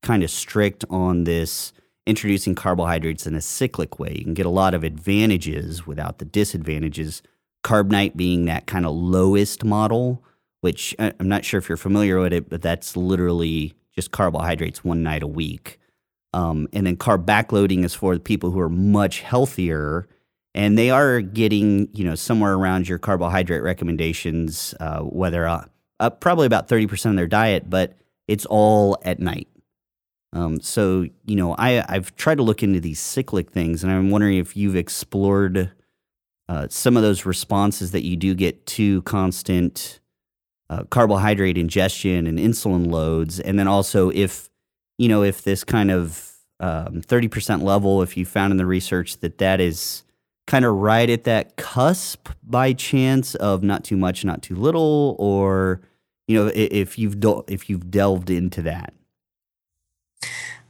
[0.02, 1.72] kind of strict on this
[2.06, 4.14] introducing carbohydrates in a cyclic way.
[4.16, 7.22] You can get a lot of advantages without the disadvantages.
[7.64, 10.24] Carbnite being that kind of lowest model,
[10.60, 15.02] which I'm not sure if you're familiar with it, but that's literally just carbohydrates one
[15.02, 15.78] night a week.
[16.34, 20.06] Um, and then carb backloading is for the people who are much healthier
[20.54, 25.64] and they are getting you know somewhere around your carbohydrate recommendations, uh, whether uh,
[26.00, 29.48] uh, probably about thirty percent of their diet, but it's all at night.
[30.32, 34.10] Um, so you know, I I've tried to look into these cyclic things, and I'm
[34.10, 35.70] wondering if you've explored
[36.48, 40.00] uh, some of those responses that you do get to constant
[40.70, 44.48] uh, carbohydrate ingestion and insulin loads, and then also if
[44.98, 48.66] you know if this kind of um, thirty percent level, if you found in the
[48.66, 50.04] research that that is
[50.46, 55.16] kind of right at that cusp by chance of not too much, not too little,
[55.18, 55.80] or
[56.26, 58.94] you know if you've do- if you've delved into that.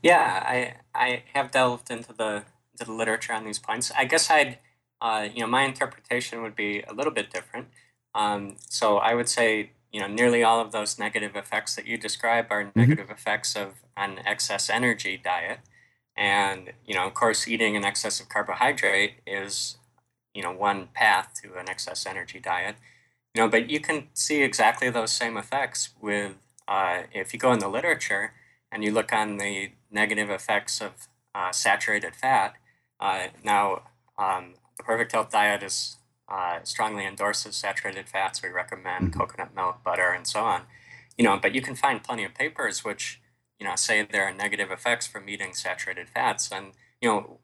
[0.02, 3.90] Yeah, I I have delved into the into the literature on these points.
[3.96, 4.58] I guess I'd
[5.00, 7.68] uh, you know my interpretation would be a little bit different.
[8.14, 11.96] Um, so I would say you know nearly all of those negative effects that you
[11.98, 12.78] describe are mm-hmm.
[12.78, 15.60] negative effects of an excess energy diet.
[16.18, 19.76] And, you know, of course, eating an excess of carbohydrate is,
[20.34, 22.74] you know, one path to an excess energy diet.
[23.34, 26.34] You know, but you can see exactly those same effects with,
[26.66, 28.32] uh, if you go in the literature
[28.72, 30.90] and you look on the negative effects of
[31.36, 32.54] uh, saturated fat.
[32.98, 33.82] Uh, now,
[34.18, 35.96] um, The perfect Health Diet is
[36.28, 38.42] uh, strongly endorses saturated fats.
[38.42, 39.20] We recommend mm-hmm.
[39.20, 40.62] coconut milk, butter, and so on.
[41.18, 43.20] You know, but you can find plenty of papers which
[43.58, 46.50] you know, say there are negative effects from eating saturated fats.
[46.52, 47.38] And, you know,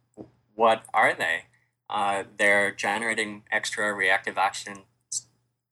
[0.54, 1.44] what are they?
[1.90, 4.82] Uh, they're generating extra reactive oxygen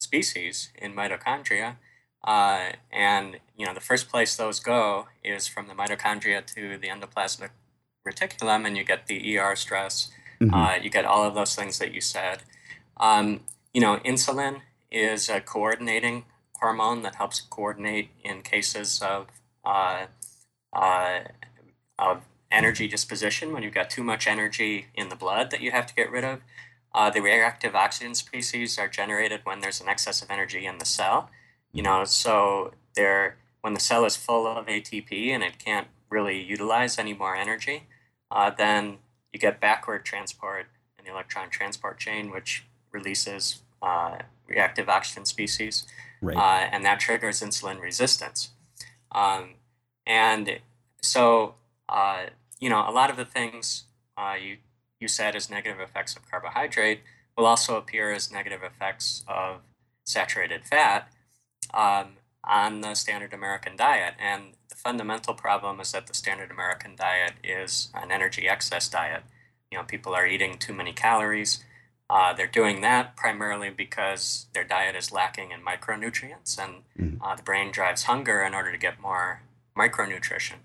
[0.01, 1.77] species in mitochondria.
[2.25, 6.89] Uh, and, you know, the first place those go is from the mitochondria to the
[6.89, 7.51] endoplasmic
[8.07, 10.11] reticulum, and you get the ER stress.
[10.43, 10.55] Mm-hmm.
[10.55, 12.43] Uh, you get all of those things that you said.
[12.97, 13.41] Um,
[13.73, 16.25] you know, insulin is a coordinating
[16.61, 19.27] hormone that helps coordinate in cases of
[19.65, 20.07] uh,
[20.73, 21.21] uh,
[21.99, 25.87] of energy disposition when you've got too much energy in the blood that you have
[25.87, 26.41] to get rid of.
[26.95, 30.85] Uh, the reactive oxygen species are generated when there's an excess of energy in the
[30.85, 31.31] cell.
[31.73, 36.43] You know, so they're when the cell is full of ATP and it can't really
[36.43, 37.85] utilize any more energy,
[38.31, 38.99] uh, then
[39.33, 40.67] you get backward transport
[40.99, 45.87] in the electron transport chain, which releases uh, reactive oxygen species,
[46.21, 46.37] right.
[46.37, 48.51] uh, and that triggers insulin resistance.
[49.13, 49.55] Um,
[50.07, 50.61] and
[51.01, 51.55] so,
[51.89, 52.27] uh,
[52.61, 53.85] you know, a lot of the things
[54.17, 54.59] uh, you,
[55.01, 57.01] you said as negative effects of carbohydrate
[57.37, 59.61] will also appear as negative effects of
[60.05, 61.09] saturated fat
[61.73, 64.15] um, on the standard American diet.
[64.19, 69.23] And the fundamental problem is that the standard American diet is an energy excess diet.
[69.71, 71.65] You know, people are eating too many calories.
[72.11, 77.23] Uh, they're doing that primarily because their diet is lacking in micronutrients, and mm-hmm.
[77.23, 79.43] uh, the brain drives hunger in order to get more
[79.77, 80.57] micronutrition.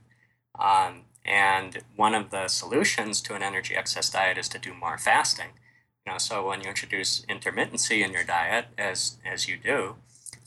[0.60, 4.98] Um, and one of the solutions to an energy excess diet is to do more
[4.98, 5.52] fasting.
[6.06, 9.96] You know, so when you introduce intermittency in your diet, as as you do,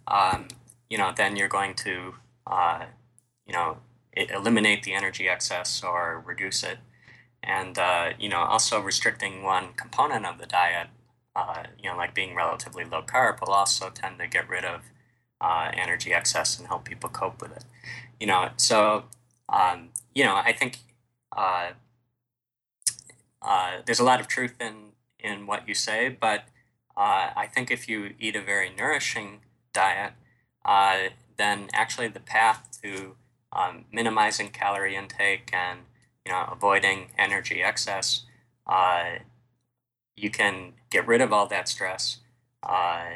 [0.09, 0.49] um,
[0.91, 2.15] you know, then you're going to,
[2.47, 2.87] uh,
[3.47, 3.79] you know,
[4.15, 6.79] eliminate the energy excess or reduce it,
[7.43, 10.89] and uh, you know, also restricting one component of the diet,
[11.37, 14.83] uh, you know, like being relatively low carb, will also tend to get rid of
[15.41, 17.65] uh, energy excess and help people cope with it.
[18.19, 19.05] You know, so
[19.49, 20.79] um, you know, I think
[21.37, 21.71] uh,
[23.43, 26.45] uh, there's a lot of truth in in what you say, but
[26.97, 29.41] I think if you eat a very nourishing
[29.73, 30.13] diet,
[30.65, 33.17] uh, then actually the path to
[33.53, 35.81] um, minimizing calorie intake and
[36.25, 38.25] you know avoiding energy excess,
[38.67, 39.17] uh,
[40.17, 42.19] you can get rid of all that stress
[42.63, 43.07] uh,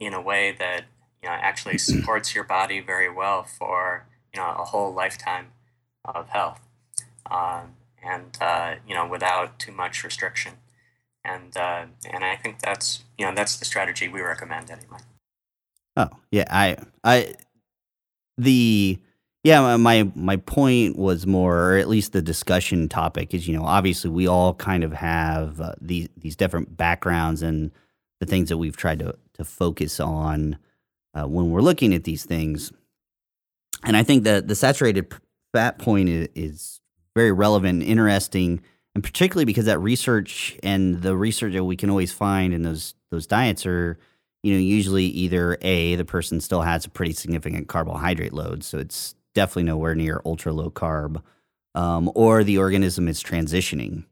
[0.00, 0.84] in a way that
[1.22, 5.48] you know actually supports your body very well for you know a whole lifetime
[6.04, 6.60] of health,
[7.30, 7.62] uh,
[8.02, 10.54] and uh, you know without too much restriction,
[11.24, 14.98] and uh, and I think that's you know that's the strategy we recommend anyway.
[15.96, 17.34] Oh yeah, I I
[18.38, 18.98] the
[19.44, 23.64] yeah my my point was more, or at least the discussion topic is you know
[23.64, 27.70] obviously we all kind of have uh, these these different backgrounds and
[28.20, 30.58] the things that we've tried to to focus on
[31.14, 32.72] uh, when we're looking at these things,
[33.84, 35.12] and I think that the saturated
[35.54, 36.80] fat point is, is
[37.14, 38.60] very relevant and interesting,
[38.94, 42.94] and particularly because that research and the research that we can always find in those
[43.10, 43.98] those diets are
[44.46, 48.78] you know, usually either A, the person still has a pretty significant carbohydrate load, so
[48.78, 51.20] it's definitely nowhere near ultra low carb,
[51.74, 54.04] um, or the organism is transitioning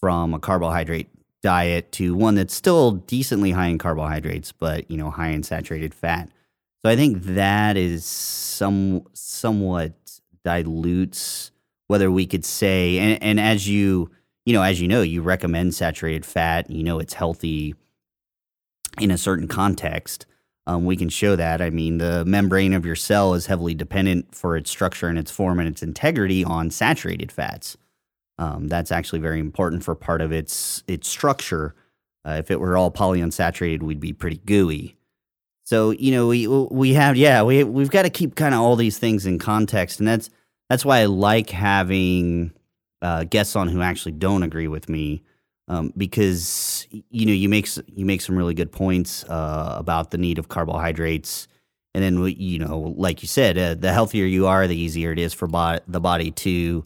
[0.00, 1.10] from a carbohydrate
[1.42, 5.92] diet to one that's still decently high in carbohydrates, but you know, high in saturated
[5.92, 6.30] fat.
[6.82, 9.92] So I think that is some somewhat
[10.42, 11.50] dilutes
[11.88, 14.10] whether we could say, and, and as you
[14.46, 16.70] you know, as you know, you recommend saturated fat.
[16.70, 17.74] You know, it's healthy
[19.00, 20.26] in a certain context.
[20.66, 21.60] Um, we can show that.
[21.60, 25.30] I mean, the membrane of your cell is heavily dependent for its structure and its
[25.30, 27.76] form and its integrity on saturated fats.
[28.38, 31.74] Um, that's actually very important for part of its its structure.
[32.26, 34.96] Uh, if it were all polyunsaturated, we'd be pretty gooey.
[35.64, 38.76] So you know, we we have yeah, we we've got to keep kind of all
[38.76, 40.30] these things in context, and that's
[40.68, 42.52] that's why I like having
[43.00, 45.22] uh, guests on who actually don't agree with me
[45.68, 50.18] um, because you know you make you make some really good points uh, about the
[50.18, 51.48] need of carbohydrates,
[51.94, 55.18] and then you know, like you said, uh, the healthier you are, the easier it
[55.18, 56.84] is for bo- the body to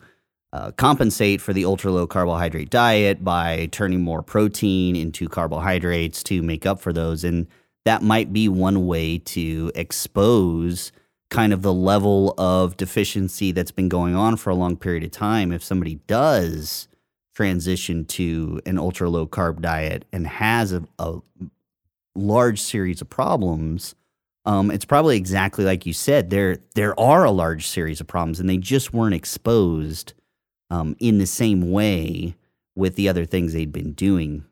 [0.53, 6.43] uh, compensate for the ultra low carbohydrate diet by turning more protein into carbohydrates to
[6.43, 7.47] make up for those, and
[7.85, 10.93] that might be one way to expose
[11.31, 15.11] kind of the level of deficiency that's been going on for a long period of
[15.11, 15.53] time.
[15.53, 16.89] If somebody does
[17.41, 21.21] transition to an ultra low carb diet and has a, a
[22.15, 23.95] large series of problems,
[24.45, 26.29] um, it's probably exactly like you said.
[26.29, 30.13] There there are a large series of problems, and they just weren't exposed
[30.69, 32.37] um, in the same way
[32.77, 34.45] with the other things they'd been doing.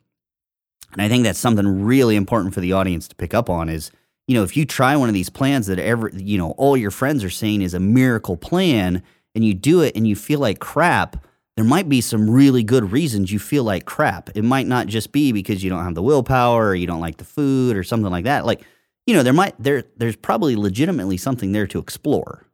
[0.94, 3.90] And I think that's something really important for the audience to pick up on is,
[4.26, 6.90] you know, if you try one of these plans that ever, you know, all your
[6.90, 9.02] friends are saying is a miracle plan
[9.34, 11.27] and you do it and you feel like crap,
[11.58, 14.30] there might be some really good reasons you feel like crap.
[14.36, 17.16] It might not just be because you don't have the willpower or you don't like
[17.16, 18.46] the food or something like that.
[18.46, 18.62] Like,
[19.06, 22.46] you know, there might there there's probably legitimately something there to explore.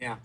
[0.00, 0.16] Yeah.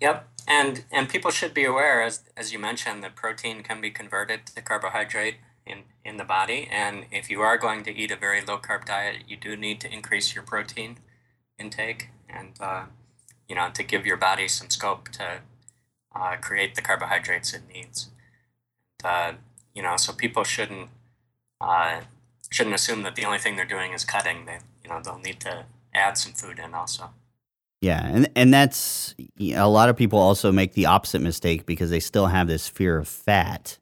[0.00, 0.26] Yep.
[0.48, 4.46] And and people should be aware as as you mentioned that protein can be converted
[4.46, 5.34] to carbohydrate
[5.66, 8.86] in in the body and if you are going to eat a very low carb
[8.86, 10.96] diet, you do need to increase your protein
[11.58, 12.84] intake and uh,
[13.46, 15.42] you know to give your body some scope to
[16.14, 18.10] uh, create the carbohydrates it needs.
[19.04, 19.32] Uh,
[19.74, 20.88] you know, so people shouldn't
[21.60, 22.00] uh,
[22.50, 24.46] shouldn't assume that the only thing they're doing is cutting.
[24.46, 27.10] They, you know, they'll need to add some food in also.
[27.80, 32.00] Yeah, and and that's a lot of people also make the opposite mistake because they
[32.00, 33.78] still have this fear of fat.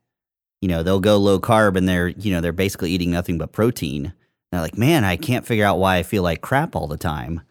[0.62, 3.52] You know, they'll go low carb and they're you know they're basically eating nothing but
[3.52, 4.06] protein.
[4.06, 4.14] And
[4.52, 7.42] they're like, man, I can't figure out why I feel like crap all the time.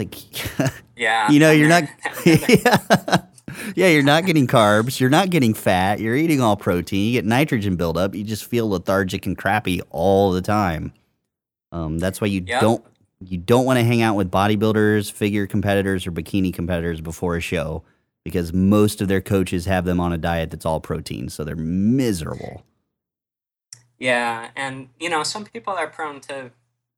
[0.00, 0.16] Like,
[0.96, 1.84] yeah, you know, you're not.
[2.26, 3.26] yeah
[3.74, 5.00] yeah, you're not getting carbs.
[5.00, 6.00] You're not getting fat.
[6.00, 7.06] You're eating all protein.
[7.06, 8.14] You get nitrogen buildup.
[8.14, 10.92] You just feel lethargic and crappy all the time.
[11.72, 12.60] Um, that's why you yep.
[12.60, 12.84] don't
[13.20, 17.40] you don't want to hang out with bodybuilders, figure competitors, or bikini competitors before a
[17.40, 17.84] show
[18.24, 21.56] because most of their coaches have them on a diet that's all protein, so they're
[21.56, 22.64] miserable.
[23.98, 26.50] Yeah, and you know, some people are prone to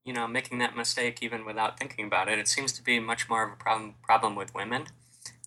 [0.05, 2.39] you know making that mistake even without thinking about it.
[2.39, 4.87] It seems to be much more of a problem problem with women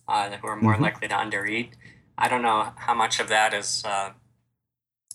[0.08, 0.84] uh, who are more mm-hmm.
[0.84, 1.70] likely to undereat.
[2.16, 4.10] I don't know how much of that is, uh,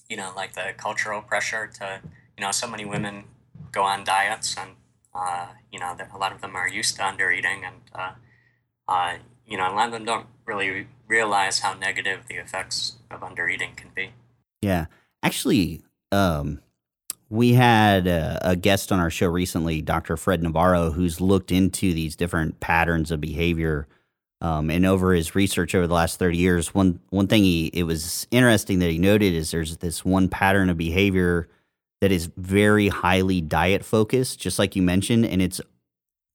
[0.09, 2.01] you know, like the cultural pressure to,
[2.37, 3.25] you know, so many women
[3.71, 4.71] go on diets and,
[5.13, 8.11] uh, you know, a lot of them are used to undereating and, uh,
[8.87, 9.15] uh,
[9.45, 13.75] you know, a lot of them don't really realize how negative the effects of undereating
[13.75, 14.11] can be.
[14.61, 14.85] Yeah.
[15.21, 15.81] Actually,
[16.11, 16.61] um,
[17.29, 20.15] we had a, a, guest on our show recently, Dr.
[20.17, 23.87] Fred Navarro, who's looked into these different patterns of behavior
[24.43, 27.83] um, and over his research over the last 30 years, one one thing he it
[27.83, 31.47] was interesting that he noted is there's this one pattern of behavior
[32.01, 35.61] that is very highly diet focused, just like you mentioned, and it's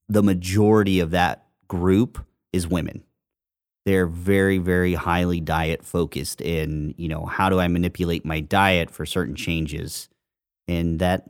[0.09, 3.05] the majority of that group is women.
[3.85, 8.91] They're very, very highly diet focused in, you know, how do I manipulate my diet
[8.91, 10.09] for certain changes?
[10.67, 11.29] And that,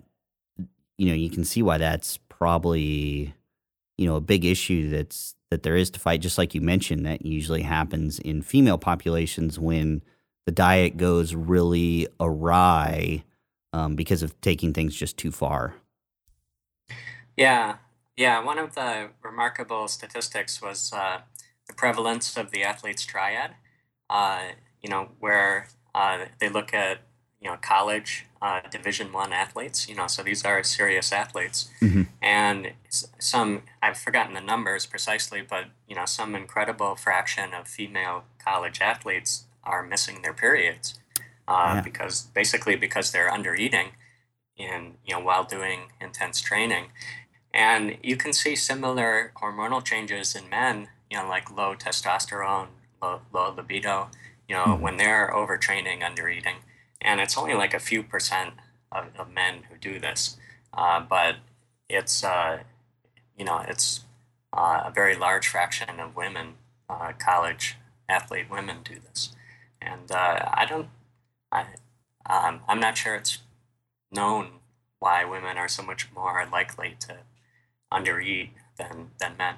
[0.97, 3.35] you know, you can see why that's probably,
[3.97, 6.21] you know, a big issue that's that there is to fight.
[6.21, 10.03] Just like you mentioned, that usually happens in female populations when
[10.47, 13.25] the diet goes really awry
[13.73, 15.75] um, because of taking things just too far.
[17.37, 17.77] Yeah,
[18.17, 18.43] yeah.
[18.43, 21.21] One of the remarkable statistics was uh,
[21.67, 23.55] the prevalence of the athlete's triad.
[24.11, 24.49] Uh,
[24.83, 27.01] you know, where uh, they look at
[27.41, 29.89] you know college uh, Division One athletes.
[29.89, 32.03] You know, so these are serious athletes, mm-hmm.
[32.23, 38.25] and some I've forgotten the numbers precisely, but you know, some incredible fraction of female
[38.45, 40.99] college athletes are missing their periods
[41.47, 41.81] uh, yeah.
[41.81, 43.89] because basically because they're under eating,
[44.59, 46.87] and you know while doing intense training,
[47.53, 50.89] and you can see similar hormonal changes in men.
[51.11, 52.67] You know, like low testosterone,
[53.01, 54.11] low, low libido.
[54.47, 54.83] You know, mm-hmm.
[54.83, 56.57] when they're overtraining, under eating
[57.01, 58.55] and it's only like a few percent
[58.93, 60.37] of, of men who do this,
[60.73, 61.37] uh, but
[61.89, 62.59] it's uh,
[63.37, 64.05] you know it's
[64.53, 66.55] uh, a very large fraction of women,
[66.89, 67.77] uh, college
[68.09, 69.35] athlete women, do this,
[69.81, 70.89] and uh, I don't,
[71.53, 71.67] I,
[72.27, 73.39] um, I'm not sure it's
[74.11, 74.49] known
[74.99, 77.19] why women are so much more likely to
[77.93, 79.57] undereat than than men.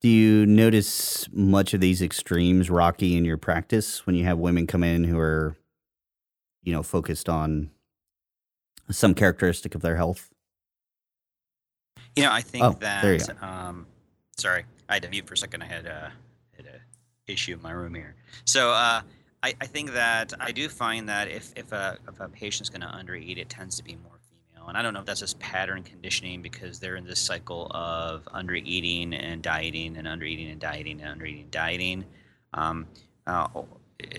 [0.00, 4.66] Do you notice much of these extremes, Rocky, in your practice when you have women
[4.66, 5.56] come in who are,
[6.62, 7.70] you know, focused on
[8.90, 10.30] some characteristic of their health?
[12.16, 13.42] You know, I think oh, that.
[13.42, 13.86] Um,
[14.38, 15.62] sorry, I had to mute for a second.
[15.62, 16.08] I had, uh,
[16.56, 16.80] had a
[17.30, 18.14] issue in my room here.
[18.46, 19.02] So uh,
[19.42, 22.82] I, I think that I do find that if if a if a patient's going
[22.82, 24.19] to undereat, it tends to be more
[24.76, 28.54] I don't know if that's just pattern conditioning because they're in this cycle of under
[28.54, 32.04] eating and dieting and under eating and dieting and under eating and dieting.
[32.54, 32.86] Um,
[33.26, 33.46] uh,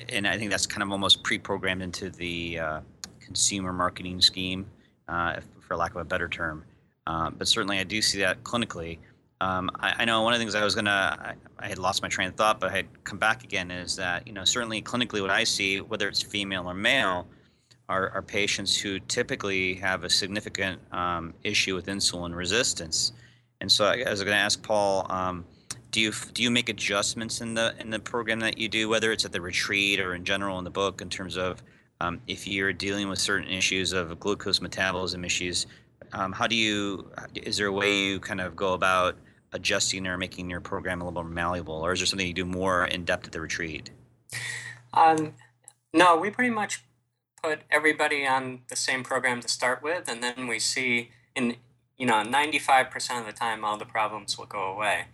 [0.09, 2.81] and I think that's kind of almost pre-programmed into the uh,
[3.19, 4.65] consumer marketing scheme,
[5.07, 6.63] uh, for lack of a better term.
[7.07, 8.99] Um, but certainly, I do see that clinically.
[9.41, 12.03] Um, I, I, know one of the things I was gonna, I, I, had lost
[12.03, 13.71] my train of thought, but I had come back again.
[13.71, 17.27] Is that you know certainly clinically, what I see, whether it's female or male,
[17.89, 23.11] are, are patients who typically have a significant um, issue with insulin resistance.
[23.59, 25.45] And so I, I was going to ask Paul, um,
[25.91, 29.11] do you do you make adjustments in the in the program that you do, whether
[29.11, 31.61] it's at the retreat or in general in the book, in terms of
[31.99, 35.67] um, if you're dealing with certain issues of glucose metabolism issues?
[36.13, 37.11] Um, how do you?
[37.35, 39.17] Is there a way you kind of go about
[39.53, 42.45] adjusting or making your program a little more malleable, or is there something you do
[42.45, 43.91] more in depth at the retreat?
[44.93, 45.33] Um,
[45.93, 46.83] no, we pretty much
[47.41, 51.55] put everybody on the same program to start with, and then we see in
[51.97, 55.05] you know 95% of the time all the problems will go away.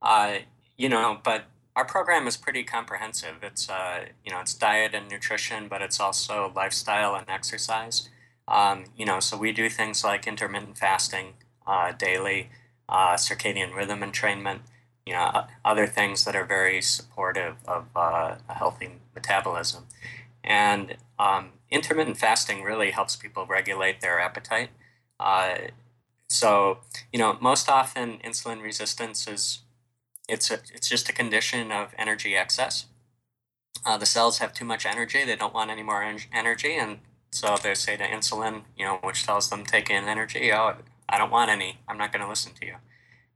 [0.00, 0.38] Uh,
[0.76, 3.36] you know, but our program is pretty comprehensive.
[3.42, 8.08] It's uh, you know it's diet and nutrition, but it's also lifestyle and exercise.
[8.46, 11.34] Um, you know, so we do things like intermittent fasting
[11.66, 12.50] uh, daily,
[12.88, 14.60] uh, circadian rhythm entrainment.
[15.06, 19.86] You know, other things that are very supportive of uh, a healthy metabolism,
[20.44, 24.70] and um, intermittent fasting really helps people regulate their appetite.
[25.18, 25.54] Uh,
[26.28, 26.78] so,
[27.12, 29.60] you know, most often insulin resistance is
[30.28, 32.86] it's a, it's just a condition of energy excess.
[33.84, 36.98] Uh, the cells have too much energy; they don't want any more en- energy, and
[37.30, 40.52] so they say to insulin, you know, which tells them take in energy.
[40.52, 40.76] Oh,
[41.08, 41.78] I don't want any.
[41.88, 42.76] I'm not going to listen to you.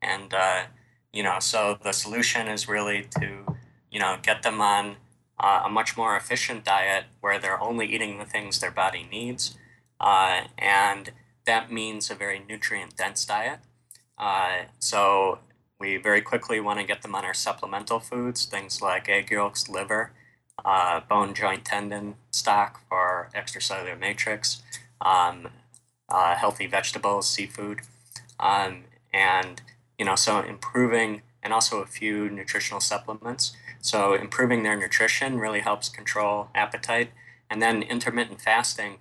[0.01, 0.64] And uh,
[1.12, 3.57] you know, so the solution is really to
[3.91, 4.97] you know get them on
[5.39, 9.57] uh, a much more efficient diet where they're only eating the things their body needs.
[10.01, 11.11] Uh, and
[11.45, 13.61] that means a very nutrient dense diet.
[14.18, 15.39] Uh, so
[15.78, 19.68] we very quickly want to get them on our supplemental foods, things like egg yolks,
[19.68, 20.12] liver,
[20.64, 24.62] uh, bone, joint, tendon stock for extracellular matrix,
[25.01, 25.49] um,
[26.09, 27.80] uh, healthy vegetables, seafood.
[28.41, 29.61] Um, and,
[29.99, 33.55] you know, so improving, and also a few nutritional supplements.
[33.87, 37.12] So improving their nutrition really helps control appetite.
[37.49, 38.99] And then intermittent fasting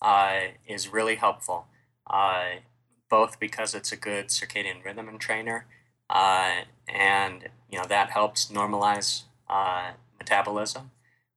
[0.00, 1.66] uh, is really helpful,
[2.08, 2.60] uh,
[3.08, 5.62] both because it's a good circadian rhythm entrainer,
[6.08, 10.92] uh, and you know that helps normalize uh, metabolism.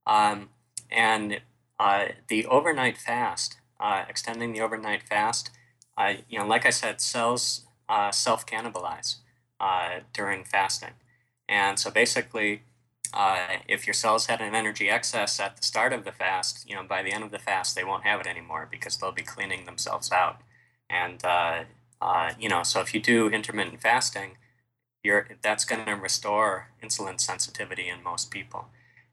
[0.06, 0.50] Um,
[0.88, 1.40] and
[1.80, 5.50] uh, the overnight fast, uh, extending the overnight fast,
[6.28, 7.62] you know, like I said, cells
[8.12, 9.16] self cannibalize
[10.12, 10.94] during fasting.
[11.48, 12.62] And so basically,
[13.14, 16.74] uh, if your cells had an energy excess at the start of the fast, you
[16.74, 19.22] know, by the end of the fast, they won't have it anymore because they'll be
[19.22, 20.40] cleaning themselves out.
[20.90, 21.64] And, uh,
[22.02, 24.36] uh, you know, so if you do intermittent fasting,
[25.04, 28.66] you're, that's going to restore insulin sensitivity in most people.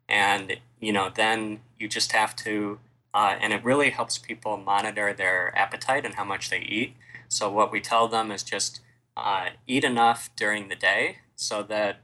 [0.10, 2.80] And, you know, then you just have to,
[3.14, 6.96] uh, and it really helps people monitor their appetite and how much they eat.
[7.30, 8.82] So what we tell them is just,
[9.16, 12.00] uh, eat enough during the day so that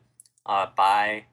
[0.46, 1.26] uh, by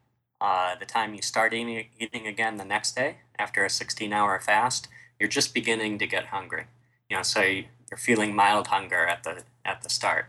[0.44, 4.38] uh, the time you start eating, eating again the next day after a 16 hour
[4.38, 4.88] fast,
[5.18, 6.66] you're just beginning to get hungry.
[7.08, 10.26] You know, so you're feeling mild hunger at the at the start.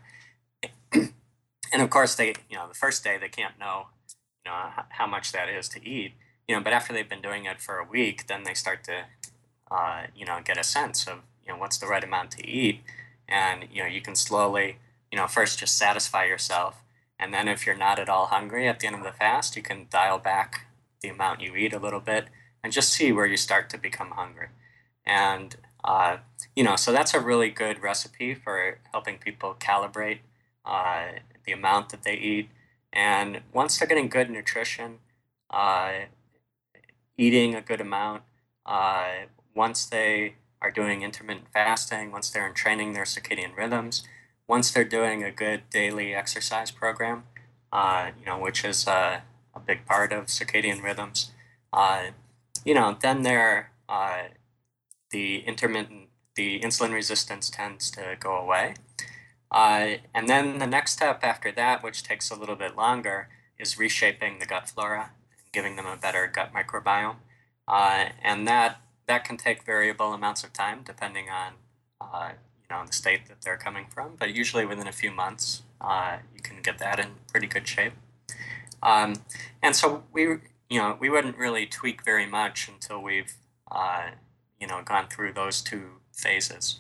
[0.94, 3.88] and of course, they you know the first day they can't know
[4.46, 6.14] you know how much that is to eat.
[6.48, 9.06] You know, but after they've been doing it for a week, then they start to
[9.70, 12.80] uh, you know get a sense of you know what's the right amount to eat,
[13.28, 14.78] and you know you can slowly
[15.12, 16.85] you know first just satisfy yourself,
[17.20, 19.62] and then if you're not at all hungry at the end of the fast, you
[19.62, 20.68] can dial back
[21.02, 22.26] the amount you eat a little bit
[22.64, 24.48] and just see where you start to become hungry.
[25.06, 26.18] And, uh,
[26.56, 30.20] you know, so that's a really good recipe for helping people calibrate
[30.66, 32.50] uh, the amount that they eat.
[32.92, 35.00] And once they're getting good nutrition,
[35.50, 35.92] uh,
[37.18, 38.24] eating a good amount,
[38.66, 44.04] uh, once they are doing intermittent fasting, once they're in training their circadian rhythms,
[44.48, 47.24] once they're doing a good daily exercise program,
[47.72, 49.24] uh, you know, which is a,
[49.54, 51.32] a big part of circadian rhythms,
[51.74, 52.08] uh,
[52.64, 53.72] you know, then they're
[55.16, 58.74] the intermittent, the insulin resistance tends to go away.
[59.50, 63.80] Uh, and then the next step after that, which takes a little bit longer, is
[63.80, 67.16] reshaping the gut flora and giving them a better gut microbiome.
[67.68, 71.54] Uh, and that that can take variable amounts of time depending on
[72.76, 74.12] know the state that they're coming from.
[74.18, 77.94] But usually within a few months, uh, you can get that in pretty good shape.
[78.84, 79.16] Um,
[79.62, 80.24] and so we
[80.70, 83.34] you know we wouldn't really tweak very much until we've
[83.72, 84.12] uh,
[84.60, 86.80] you know gone through those two phases.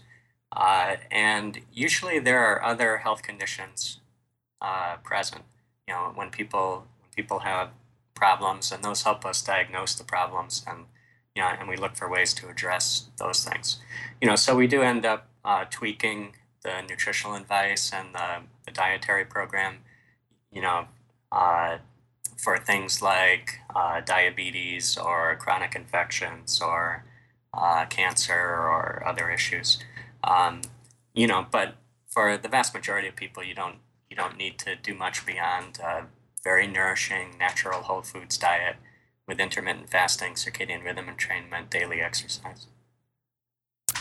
[0.52, 4.00] Uh, and usually there are other health conditions
[4.62, 5.43] uh, present.
[5.88, 7.70] You know, when people when people have
[8.16, 10.86] problems, and those help us diagnose the problems, and
[11.36, 13.80] you know, and we look for ways to address those things.
[14.22, 16.34] You know, so we do end up uh, tweaking
[16.64, 19.78] the nutritional advice and the, the dietary program.
[20.52, 20.88] You know,
[21.32, 21.78] uh,
[22.38, 27.06] for things like uh, diabetes or chronic infections or
[27.54, 29.80] uh, cancer or other issues.
[30.24, 30.62] Um,
[31.14, 31.76] you know, but
[32.08, 33.78] for the vast majority of people, you don't
[34.10, 36.06] you don't need to do much beyond a
[36.43, 38.76] very nourishing, natural whole foods diet
[39.28, 42.68] with intermittent fasting, circadian rhythm entrainment, daily exercise.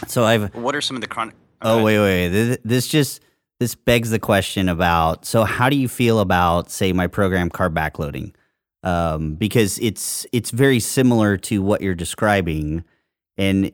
[0.07, 0.55] So I've.
[0.55, 1.35] What are some of the chronic?
[1.63, 2.61] Oh, wait, wait, wait.
[2.65, 3.21] This just
[3.61, 5.25] this begs the question about.
[5.25, 8.35] So how do you feel about, say, my program carb backloading?
[8.83, 12.85] Um, because it's it's very similar to what you're describing
[13.37, 13.73] and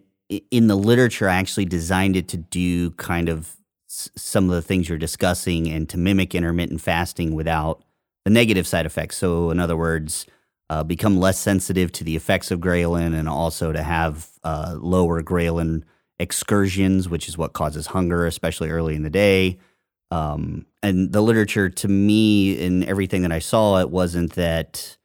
[0.50, 3.56] in the literature, I actually designed it to do kind of
[3.88, 7.82] some of the things you're discussing and to mimic intermittent fasting without
[8.24, 9.16] the negative side effects.
[9.16, 10.26] So, in other words,
[10.68, 15.20] uh, become less sensitive to the effects of ghrelin and also to have uh, lower
[15.22, 15.82] ghrelin
[16.20, 19.58] excursions, which is what causes hunger, especially early in the day.
[20.10, 24.96] Um, and the literature, to me, in everything that I saw, it wasn't that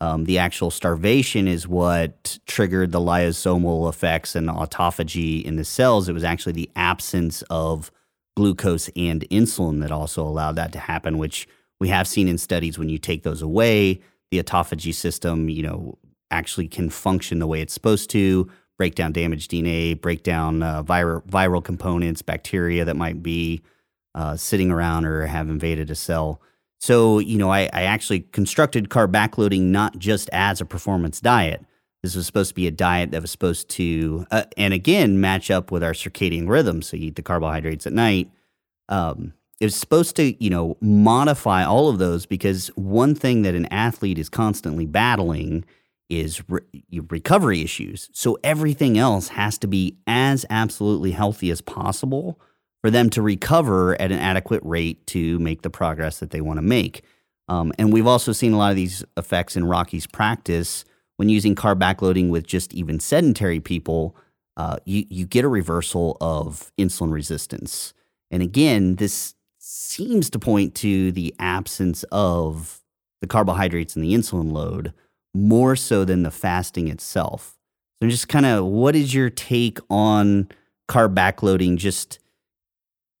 [0.00, 6.08] um, the actual starvation is what triggered the lysosomal effects and autophagy in the cells.
[6.08, 7.92] It was actually the absence of
[8.36, 11.46] glucose and insulin that also allowed that to happen, which
[11.78, 14.00] we have seen in studies when you take those away,
[14.30, 15.98] the autophagy system, you know,
[16.30, 20.82] actually can function the way it's supposed to, break down damaged DNA, break down uh,
[20.82, 23.62] viral, viral components, bacteria that might be
[24.14, 26.40] uh, sitting around or have invaded a cell.
[26.80, 31.64] So, you know, I, I actually constructed carb backloading not just as a performance diet.
[32.02, 35.50] This was supposed to be a diet that was supposed to, uh, and again, match
[35.50, 36.82] up with our circadian rhythm.
[36.82, 38.30] So you eat the carbohydrates at night.
[38.90, 43.54] Um, it was supposed to, you know, modify all of those because one thing that
[43.54, 45.64] an athlete is constantly battling
[46.08, 46.60] is re-
[47.08, 48.10] recovery issues.
[48.12, 52.40] So everything else has to be as absolutely healthy as possible
[52.82, 56.58] for them to recover at an adequate rate to make the progress that they want
[56.58, 57.02] to make.
[57.48, 60.84] Um, and we've also seen a lot of these effects in Rocky's practice
[61.16, 64.16] when using carb backloading with just even sedentary people.
[64.56, 67.92] Uh, you you get a reversal of insulin resistance,
[68.30, 72.82] and again, this seems to point to the absence of
[73.20, 74.92] the carbohydrates and the insulin load
[75.34, 77.58] more so than the fasting itself.
[78.02, 80.48] So, just kind of, what is your take on
[80.88, 81.76] carb backloading?
[81.76, 82.18] Just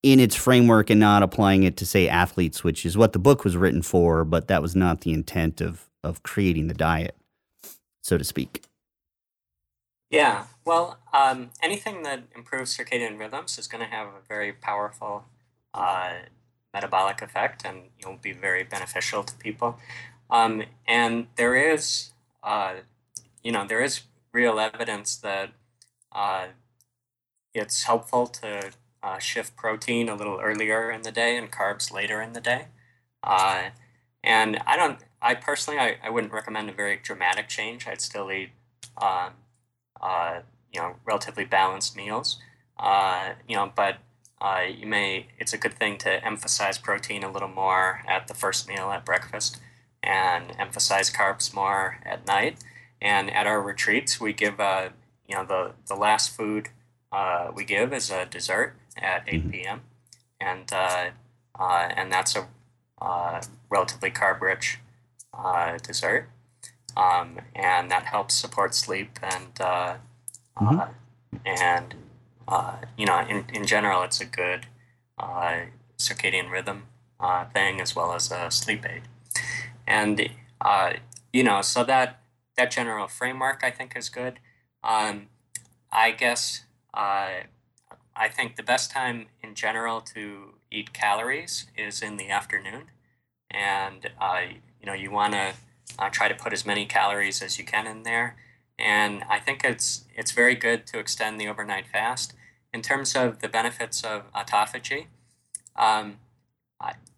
[0.02, 3.42] in its framework and not applying it to say athletes, which is what the book
[3.42, 7.16] was written for, but that was not the intent of of creating the diet,
[8.02, 8.62] so to speak.
[10.10, 15.24] Yeah, well, um, anything that improves circadian rhythms is going to have a very powerful
[15.72, 16.12] uh,
[16.72, 19.78] metabolic effect, and will be very beneficial to people.
[20.34, 22.10] Um, and there is,
[22.42, 22.74] uh,
[23.44, 24.00] you know, there is
[24.32, 25.50] real evidence that
[26.10, 26.46] uh,
[27.54, 32.20] it's helpful to uh, shift protein a little earlier in the day and carbs later
[32.20, 32.66] in the day.
[33.22, 33.66] Uh,
[34.24, 37.86] and I don't, I personally, I, I wouldn't recommend a very dramatic change.
[37.86, 38.50] I'd still eat,
[39.00, 39.34] um,
[40.02, 40.40] uh,
[40.72, 42.40] you know, relatively balanced meals.
[42.76, 43.98] Uh, you know, but
[44.76, 48.66] you may, it's a good thing to emphasize protein a little more at the first
[48.68, 49.60] meal at breakfast
[50.04, 52.58] and emphasize carbs more at night.
[53.00, 54.90] And at our retreats, we give, uh,
[55.28, 56.68] you know, the, the last food
[57.12, 59.82] uh, we give is a dessert at 8 p.m.
[60.40, 61.10] And, uh,
[61.58, 62.48] uh, and that's a
[63.00, 64.78] uh, relatively carb rich
[65.32, 66.28] uh, dessert.
[66.96, 69.96] Um, and that helps support sleep and, uh,
[70.60, 70.88] Mhm.
[71.44, 71.94] and
[72.46, 74.66] uh, you know, in, in general, it's a good
[75.18, 75.62] uh,
[75.98, 76.84] circadian rhythm
[77.18, 79.02] uh, thing as well as a sleep aid.
[79.86, 80.28] And,
[80.60, 80.94] uh,
[81.32, 82.20] you know, so that,
[82.56, 84.38] that general framework I think is good.
[84.82, 85.28] Um,
[85.92, 87.44] I guess uh,
[88.16, 92.84] I think the best time in general to eat calories is in the afternoon.
[93.50, 94.40] And, uh,
[94.80, 95.52] you know, you want to
[95.98, 98.36] uh, try to put as many calories as you can in there.
[98.78, 102.34] And I think it's it's very good to extend the overnight fast.
[102.72, 105.06] In terms of the benefits of autophagy,
[105.76, 106.16] um,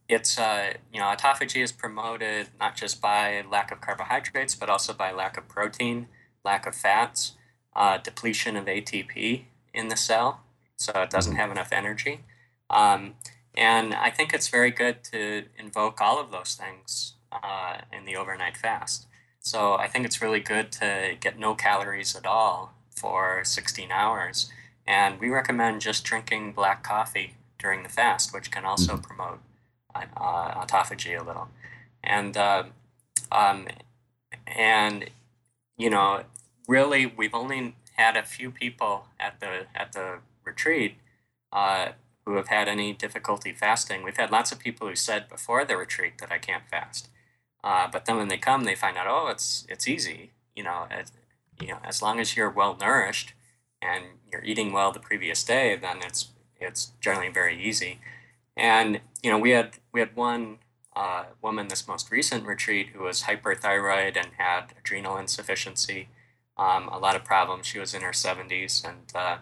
[0.08, 4.92] it's uh, you know autophagy is promoted not just by lack of carbohydrates but also
[4.92, 6.08] by lack of protein,
[6.44, 7.32] lack of fats,
[7.74, 9.44] uh, depletion of ATP
[9.74, 10.42] in the cell,
[10.76, 12.20] so it doesn't have enough energy.
[12.70, 13.14] Um,
[13.56, 18.16] and I think it's very good to invoke all of those things uh, in the
[18.16, 19.06] overnight fast.
[19.40, 24.50] So I think it's really good to get no calories at all for 16 hours.
[24.86, 29.40] And we recommend just drinking black coffee during the fast, which can also promote
[30.16, 31.48] uh, autophagy a little.
[32.02, 32.64] And uh,
[33.32, 33.68] um,
[34.46, 35.10] and
[35.76, 36.22] you know,
[36.68, 40.96] really, we've only had a few people at the at the retreat
[41.52, 41.88] uh,
[42.24, 44.02] who have had any difficulty fasting.
[44.02, 47.08] We've had lots of people who said before the retreat that I can't fast.
[47.64, 50.30] Uh, but then when they come, they find out, oh, it's it's easy.
[50.54, 50.86] You know,
[51.60, 53.32] you know, as long as you're well nourished
[53.82, 56.28] and you're eating well the previous day, then it's
[56.60, 57.98] it's generally very easy.
[58.56, 60.58] And you know, we had we had one
[60.94, 66.06] uh, woman this most recent retreat who was hyperthyroid and had adrenal insufficiency,
[66.56, 67.66] um, a lot of problems.
[67.66, 69.38] She was in her 70s, and uh,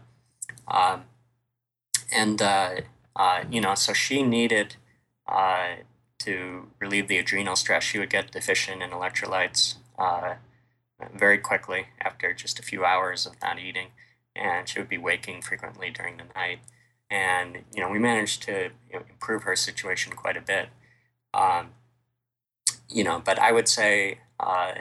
[0.74, 1.02] um,
[2.10, 2.76] and uh,
[3.14, 4.76] uh, you know, so she needed
[5.28, 5.74] uh,
[6.20, 7.82] to relieve the adrenal stress.
[7.82, 10.36] She would get deficient in electrolytes uh,
[11.14, 13.88] very quickly after just a few hours of not eating,
[14.34, 16.60] and she would be waking frequently during the night.
[17.10, 18.70] And you know, we managed to
[19.24, 20.68] improve her situation quite a bit.
[21.32, 21.70] Um,
[22.90, 24.72] you know, but I would say, uh,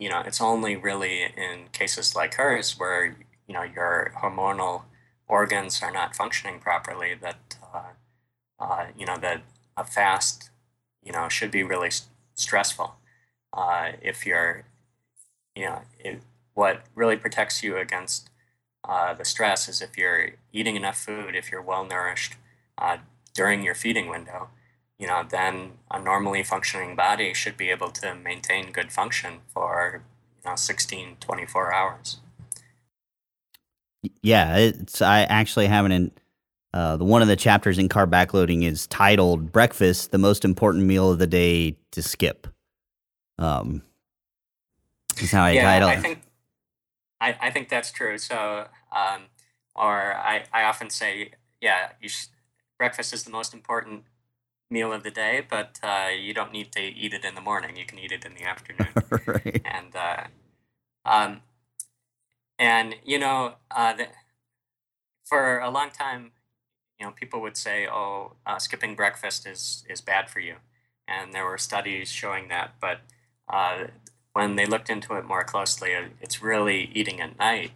[0.00, 4.82] you know, it's only really in cases like hers where you know your hormonal
[5.28, 7.92] organs are not functioning properly that uh,
[8.58, 9.42] uh, you know that
[9.76, 10.50] a fast
[11.02, 12.96] you know should be really s- stressful.
[13.52, 14.64] Uh, if you're,
[15.54, 16.20] you know, it,
[16.54, 18.30] what really protects you against
[18.82, 22.34] uh, the stress is if you're eating enough food, if you're well nourished
[22.78, 22.98] uh,
[23.34, 24.48] during your feeding window,
[24.98, 30.02] you know, then a normally functioning body should be able to maintain good function for,
[30.44, 32.18] you know, 16, 24 hours.
[34.22, 36.10] Yeah, it's I actually have in
[36.74, 40.84] uh, the one of the chapters in carb backloading is titled "Breakfast: The Most Important
[40.84, 42.46] Meal of the Day to Skip."
[43.38, 43.82] Um,
[45.22, 46.22] is how I yeah, title I think,
[47.20, 48.18] I, I think that's true.
[48.18, 49.22] So, um,
[49.74, 52.26] or I, I often say, yeah, you sh-
[52.84, 54.04] breakfast is the most important
[54.68, 57.78] meal of the day, but uh, you don't need to eat it in the morning.
[57.78, 58.92] You can eat it in the afternoon.
[59.26, 59.62] right.
[59.64, 60.24] and uh,
[61.06, 61.40] um,
[62.58, 64.08] and you know, uh, the,
[65.24, 66.32] for a long time,
[67.00, 70.56] you know, people would say, "Oh, uh, skipping breakfast is is bad for you,"
[71.08, 72.74] and there were studies showing that.
[72.86, 72.98] But
[73.48, 73.78] uh,
[74.34, 77.72] when they looked into it more closely, it's really eating at night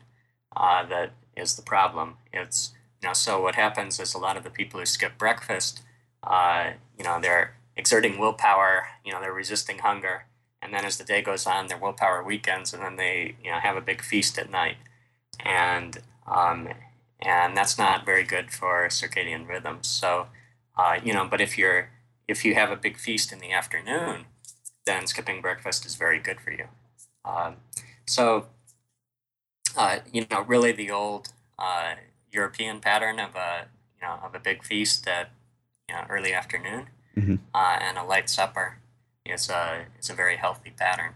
[0.55, 2.19] uh, that is the problem.
[2.31, 2.73] It's
[3.03, 5.83] you know, so what happens is a lot of the people who skip breakfast,
[6.23, 8.89] uh, you know, they're exerting willpower.
[9.05, 10.25] You know, they're resisting hunger
[10.61, 13.59] and then as the day goes on, their willpower weakens, and then they you know
[13.59, 14.77] have a big feast at night,
[15.45, 16.69] and um,
[17.21, 19.89] and that's not very good for circadian rhythms.
[19.89, 20.27] So,
[20.77, 21.91] uh, you know, but if you're
[22.27, 24.27] if you have a big feast in the afternoon,
[24.85, 26.67] then skipping breakfast is very good for you.
[27.25, 27.57] Um,
[28.07, 28.47] so,
[29.77, 31.29] uh, you know, really the old
[31.59, 31.95] uh,
[32.33, 33.67] European pattern of a
[34.01, 35.31] you know of a big feast at
[35.89, 37.39] you know early afternoon Mhm.
[37.55, 38.79] uh, and a light supper
[39.25, 41.15] is a is a very healthy pattern.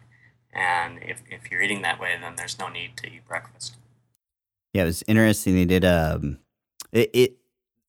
[0.52, 3.76] And if, if you're eating that way, then there's no need to eat breakfast.
[4.74, 5.54] Yeah, it was interesting.
[5.54, 6.38] They did um,
[6.92, 7.36] it, it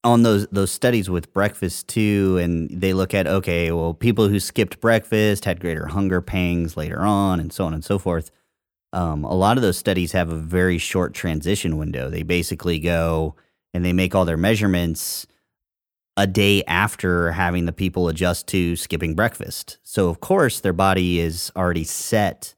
[0.04, 4.40] on those those studies with breakfast too, and they look at okay, well, people who
[4.40, 8.32] skipped breakfast had greater hunger pangs later on, and so on and so forth.
[8.94, 12.10] Um, a lot of those studies have a very short transition window.
[12.10, 13.36] They basically go
[13.74, 15.26] and they make all their measurements
[16.16, 19.80] a day after having the people adjust to skipping breakfast.
[19.84, 22.54] So, of course, their body is already set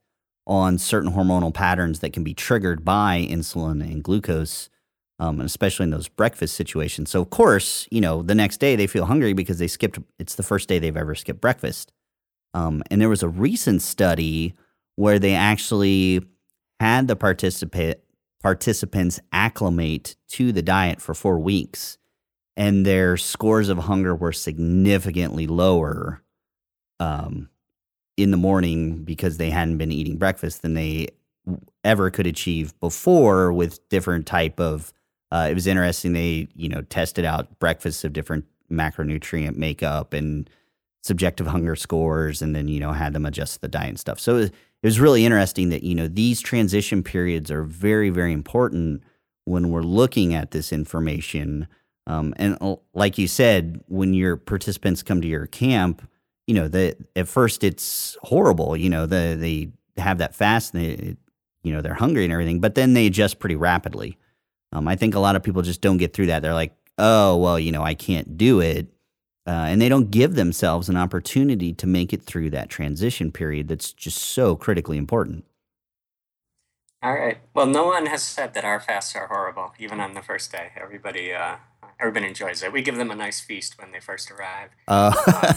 [0.46, 4.70] on certain hormonal patterns that can be triggered by insulin and glucose,
[5.20, 7.10] um, especially in those breakfast situations.
[7.10, 10.36] So, of course, you know, the next day they feel hungry because they skipped, it's
[10.36, 11.94] the first day they've ever skipped breakfast.
[12.54, 14.54] Um, and there was a recent study
[14.96, 16.22] where they actually
[16.80, 18.00] had the participant
[18.42, 21.98] participants acclimate to the diet for four weeks
[22.58, 26.22] and their scores of hunger were significantly lower
[27.00, 27.50] um,
[28.18, 31.08] in the morning because they hadn't been eating breakfast than they
[31.84, 34.94] ever could achieve before with different type of
[35.32, 40.50] uh, it was interesting they you know tested out breakfasts of different macronutrient makeup and
[41.04, 44.20] subjective hunger scores and then you know had them adjust the diet and stuff.
[44.20, 44.50] So
[44.86, 49.04] it was, really interesting that you know these transition periods are very very important
[49.46, 51.68] when we're looking at this information
[52.08, 56.08] um, and uh, like you said, when your participants come to your camp,
[56.48, 58.78] you know, the at first it's horrible.
[58.78, 59.72] You know, the they
[60.02, 61.18] have that fast and they,
[61.64, 64.18] you know, they're hungry and everything, but then they adjust pretty rapidly.
[64.72, 66.42] Um, I think a lot of people just don't get through that.
[66.42, 68.88] They're like, oh, well, you know, I can't do it.
[69.48, 73.68] Uh, and they don't give themselves an opportunity to make it through that transition period
[73.68, 75.46] that's just so critically important.
[77.04, 77.38] All right.
[77.54, 80.72] Well, no one has said that our fasts are horrible, even on the first day.
[80.76, 81.58] Everybody uh,
[82.00, 82.74] everybody enjoys it.
[82.74, 84.70] We give them a nice feast when they first arrive.
[84.88, 85.14] Uh.
[85.28, 85.54] uh,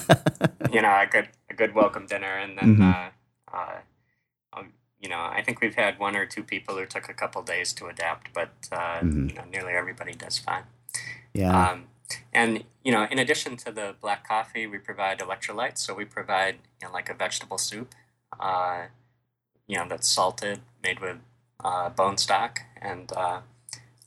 [0.72, 2.82] you know, a good a good welcome dinner, and then mm-hmm.
[2.82, 3.78] uh, uh,
[4.53, 7.41] um, you know, I think we've had one or two people who took a couple
[7.43, 9.28] days to adapt, but uh, mm-hmm.
[9.28, 10.64] you know, nearly everybody does fine.
[11.32, 11.70] Yeah.
[11.70, 11.84] Um,
[12.32, 15.78] and you know, in addition to the black coffee, we provide electrolytes.
[15.78, 17.94] So we provide you know, like a vegetable soup,
[18.40, 18.84] uh,
[19.66, 21.18] you know, that's salted, made with
[21.62, 23.40] uh, bone stock, and uh,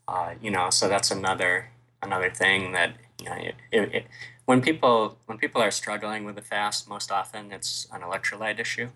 [0.07, 1.69] uh, you know, so that's another
[2.01, 4.07] another thing that you know it, it, it,
[4.45, 8.89] when people when people are struggling with the fast, most often it's an electrolyte issue.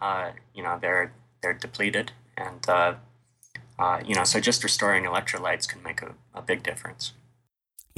[0.00, 2.94] Uh, you know they're they're depleted, and uh,
[4.04, 7.12] you know so just restoring electrolytes can make a, a big difference.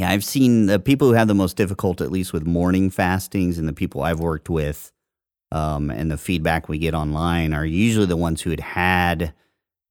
[0.00, 3.58] Yeah, I've seen the people who have the most difficult, at least with morning fastings,
[3.58, 4.92] and the people I've worked with,
[5.52, 9.34] um, and the feedback we get online are usually the ones who had had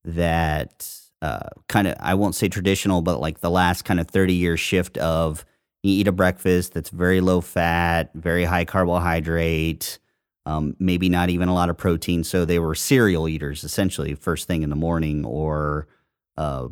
[0.04, 0.92] that
[1.22, 4.56] uh, kind of I won't say traditional, but like the last kind of 30 year
[4.56, 5.44] shift of
[5.84, 10.00] you eat a breakfast that's very low fat, very high carbohydrate,
[10.44, 12.24] um, maybe not even a lot of protein.
[12.24, 15.86] So they were cereal eaters essentially first thing in the morning or
[16.36, 16.66] uh,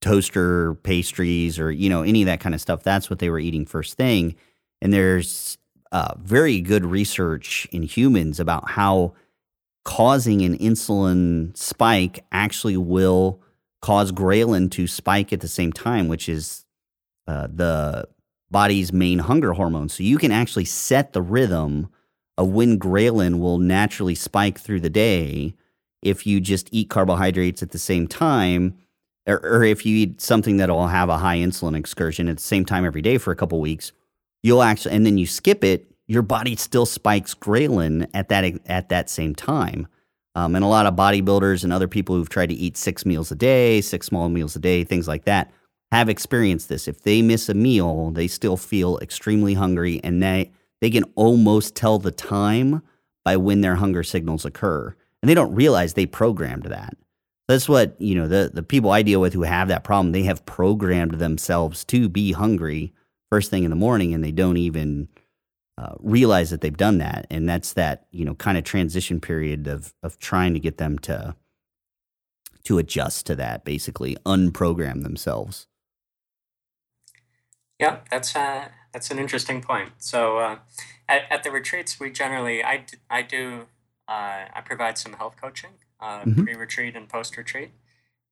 [0.00, 2.82] toaster pastries or you know any of that kind of stuff.
[2.82, 4.36] That's what they were eating first thing.
[4.82, 5.58] And there's
[5.92, 9.14] uh, very good research in humans about how
[9.84, 13.40] causing an insulin spike actually will
[13.80, 16.64] cause ghrelin to spike at the same time, which is
[17.28, 18.06] uh, the
[18.50, 19.88] body's main hunger hormone.
[19.88, 21.88] So you can actually set the rhythm
[22.36, 25.54] of when ghrelin will naturally spike through the day
[26.02, 28.76] if you just eat carbohydrates at the same time.
[29.26, 32.64] Or, or if you eat something that'll have a high insulin excursion at the same
[32.64, 33.92] time every day for a couple weeks,
[34.42, 38.88] you'll actually, and then you skip it, your body still spikes ghrelin at that at
[38.90, 39.88] that same time.
[40.36, 43.32] Um, and a lot of bodybuilders and other people who've tried to eat six meals
[43.32, 45.50] a day, six small meals a day, things like that,
[45.92, 46.86] have experienced this.
[46.86, 51.74] If they miss a meal, they still feel extremely hungry, and they they can almost
[51.74, 52.82] tell the time
[53.24, 56.96] by when their hunger signals occur, and they don't realize they programmed that.
[57.48, 58.26] That's what you know.
[58.26, 62.08] The the people I deal with who have that problem, they have programmed themselves to
[62.08, 62.92] be hungry
[63.30, 65.08] first thing in the morning, and they don't even
[65.78, 69.68] uh, realize that they've done that, and that's that you know kind of transition period
[69.68, 71.36] of of trying to get them to
[72.64, 75.68] to adjust to that, basically unprogram themselves.
[77.78, 79.90] Yeah, that's uh, that's an interesting point.
[79.98, 80.56] So uh,
[81.08, 83.66] at, at the retreats, we generally I, I do
[84.08, 85.72] uh, I provide some health coaching
[86.06, 86.44] uh, mm-hmm.
[86.44, 87.70] pre-retreat and post-retreat,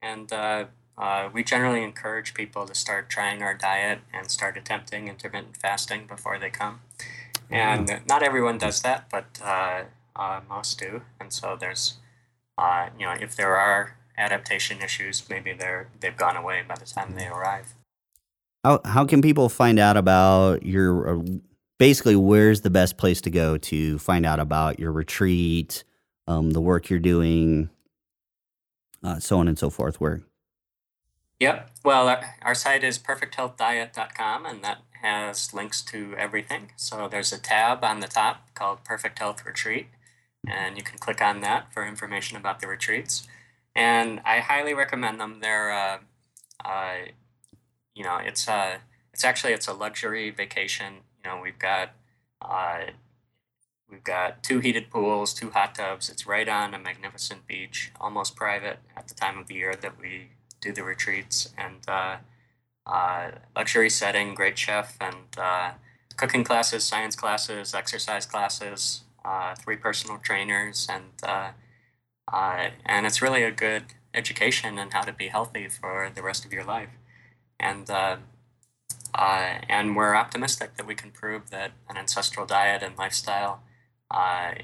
[0.01, 0.65] and uh,
[0.97, 6.07] uh, we generally encourage people to start trying our diet and start attempting intermittent fasting
[6.07, 6.81] before they come
[7.51, 9.85] and not everyone does that, but uh,
[10.17, 11.03] uh, most do.
[11.21, 11.95] And so there's,
[12.59, 16.87] uh, you know, if there are adaptation issues, maybe they're they've gone away by the
[16.87, 17.75] time they arrive.
[18.63, 21.23] How how can people find out about your uh,
[21.79, 25.85] basically where's the best place to go to find out about your retreat,
[26.27, 27.71] um, the work you're doing,
[29.03, 30.01] uh, so on and so forth?
[30.01, 30.23] Where?
[31.41, 31.71] Yep.
[31.85, 36.71] Well, our, our site is perfecthealthdiet.com, and that has links to everything.
[36.77, 39.89] So there's a tab on the top called Perfect Health Retreat,
[40.49, 43.27] and you can click on that for information about the retreats.
[43.75, 45.41] And I highly recommend them.
[45.41, 45.99] They're, uh,
[46.65, 46.95] uh,
[47.95, 48.79] you know, it's uh,
[49.13, 50.95] it's actually it's a luxury vacation.
[51.23, 51.91] You know, we've got
[52.41, 52.93] uh,
[53.91, 56.09] we've got two heated pools, two hot tubs.
[56.11, 60.01] It's right on a magnificent beach, almost private at the time of the year that
[60.01, 60.31] we
[60.61, 62.17] do the retreats, and uh,
[62.87, 65.73] uh, luxury setting, great chef, and uh,
[66.17, 71.51] cooking classes, science classes, exercise classes, uh, three personal trainers, and uh,
[72.33, 76.45] uh, and it's really a good education in how to be healthy for the rest
[76.45, 76.91] of your life,
[77.61, 77.91] and.
[79.69, 83.63] and we're optimistic that we can prove that an ancestral diet and lifestyle,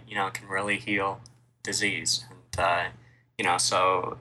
[0.07, 1.21] you know, can really heal
[1.63, 2.25] disease.
[2.59, 2.93] And
[3.39, 4.19] you know, so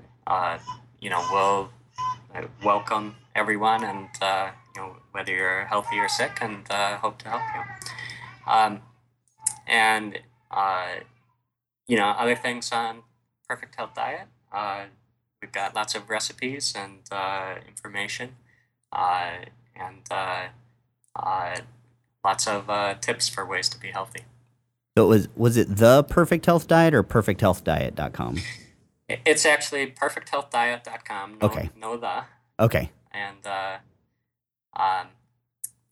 [1.01, 1.70] you know, we'll
[2.36, 7.17] uh, welcome everyone, and uh, you know, whether you're healthy or sick, and uh, hope
[7.20, 8.51] to help you.
[8.51, 8.82] Um,
[9.67, 10.20] and
[10.51, 10.95] uh,
[11.88, 13.03] you know, other things on
[13.47, 14.28] Perfect Health Diet.
[14.51, 14.86] Uh,
[15.41, 18.36] we've got lots of recipes and uh, information,
[18.91, 20.03] and
[22.24, 24.22] lots of tips for ways to be healthy.
[24.97, 28.37] So it was was it the Perfect Health Diet or perfecthealthdiet.com?
[29.07, 31.37] It's actually perfecthealthdiet.com.
[31.41, 31.69] No, Okay.
[31.75, 32.23] No the.
[32.59, 32.91] Okay.
[33.11, 33.77] And, uh,
[34.79, 35.07] um,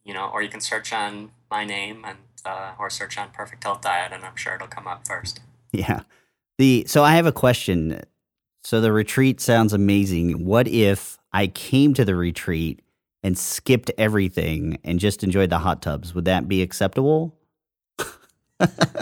[0.06, 3.64] you know, or you can search on my name and, uh, or search on Perfect
[3.64, 5.40] Health Diet, and I'm sure it'll come up first.
[5.72, 6.02] Yeah.
[6.58, 8.02] The so I have a question.
[8.64, 10.46] So the retreat sounds amazing.
[10.46, 12.82] What if I came to the retreat
[13.24, 16.14] and skipped everything and just enjoyed the hot tubs?
[16.14, 17.34] Would that be acceptable?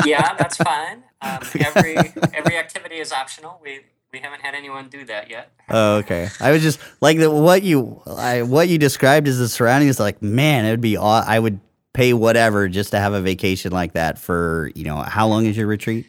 [0.06, 1.04] Yeah, that's fine.
[1.22, 1.98] Um, every
[2.34, 3.60] every activity is optional.
[3.64, 3.82] We
[4.12, 5.52] we haven't had anyone do that yet.
[5.70, 6.30] Oh, okay.
[6.40, 10.00] I was just like the, what you I, what you described as the surroundings.
[10.00, 10.98] Like, man, it would be.
[10.98, 11.60] aw- I would
[11.94, 15.58] pay whatever just to have a vacation like that for you know how long is
[15.58, 16.06] your retreat?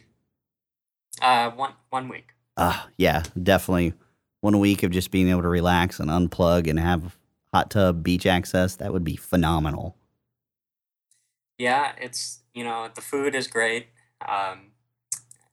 [1.21, 2.29] Uh, one one week.
[2.57, 3.93] Ah, yeah, definitely.
[4.41, 7.17] One week of just being able to relax and unplug and have
[7.53, 8.75] hot tub beach access.
[8.75, 9.95] That would be phenomenal.
[11.57, 13.87] Yeah, it's you know the food is great.
[14.27, 14.57] Um,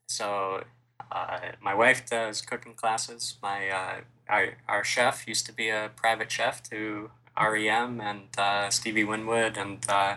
[0.09, 0.65] so
[1.13, 3.37] uh, my wife does cooking classes.
[3.43, 3.97] My uh,
[4.29, 9.57] our, our chef used to be a private chef to REM and uh, Stevie Winwood,
[9.57, 10.17] and uh,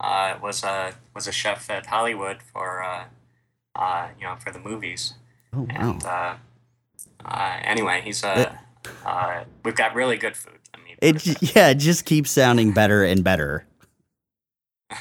[0.00, 3.04] uh, was a was a chef at Hollywood for uh,
[3.74, 5.14] uh, you know for the movies.
[5.52, 5.66] Oh wow.
[5.92, 6.34] And uh,
[7.24, 8.58] uh, anyway, he's a
[9.04, 10.58] uh, we've got really good food.
[10.74, 13.66] I mean, It j- yeah, it just keeps sounding better and better.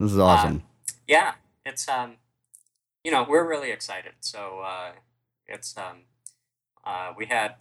[0.00, 0.62] This is awesome.
[1.06, 1.34] yeah,
[1.64, 2.14] it's um,
[3.04, 4.12] you know, we're really excited.
[4.20, 4.92] So uh,
[5.46, 6.02] it's um,
[6.84, 7.54] uh, we had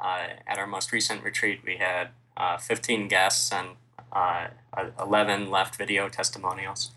[0.00, 3.70] uh, at our most recent retreat, we had uh, 15 guests and
[4.12, 4.48] uh,
[5.00, 6.90] 11 left video testimonials,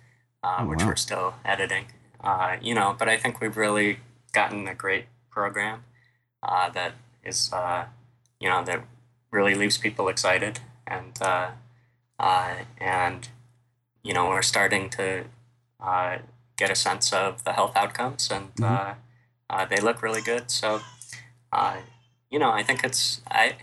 [0.44, 0.88] uh, Oh, which wow.
[0.88, 1.86] we're still editing.
[2.24, 4.00] Uh, you know, but I think we've really
[4.32, 5.84] gotten a great program
[6.42, 7.86] uh, that is, uh,
[8.40, 8.86] you know, that
[9.32, 11.50] really leaves people excited and uh,
[12.20, 13.28] uh, and
[14.04, 15.26] you know we're starting to
[15.80, 16.18] uh,
[16.58, 18.64] get a sense of the health outcomes and Mhm.
[18.66, 18.94] uh,
[19.50, 20.52] uh, they look really good.
[20.52, 20.82] So
[21.52, 21.78] uh,
[22.30, 23.56] you know I think it's I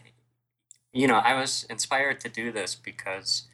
[0.92, 3.44] you know I was inspired to do this because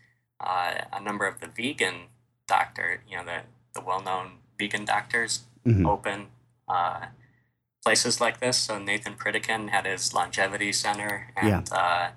[0.41, 2.09] uh, a number of the vegan
[2.47, 3.43] doctor you know the
[3.75, 5.87] the well known vegan doctors Mhm.
[5.87, 6.29] open
[6.69, 7.07] uh,
[7.85, 8.57] places like this.
[8.59, 12.11] So Nathan Pritikin had his longevity center, and uh,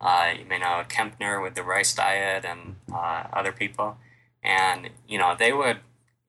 [0.00, 3.98] uh, you may know Kempner with the rice diet, and uh, other people.
[4.42, 5.78] And you know they would,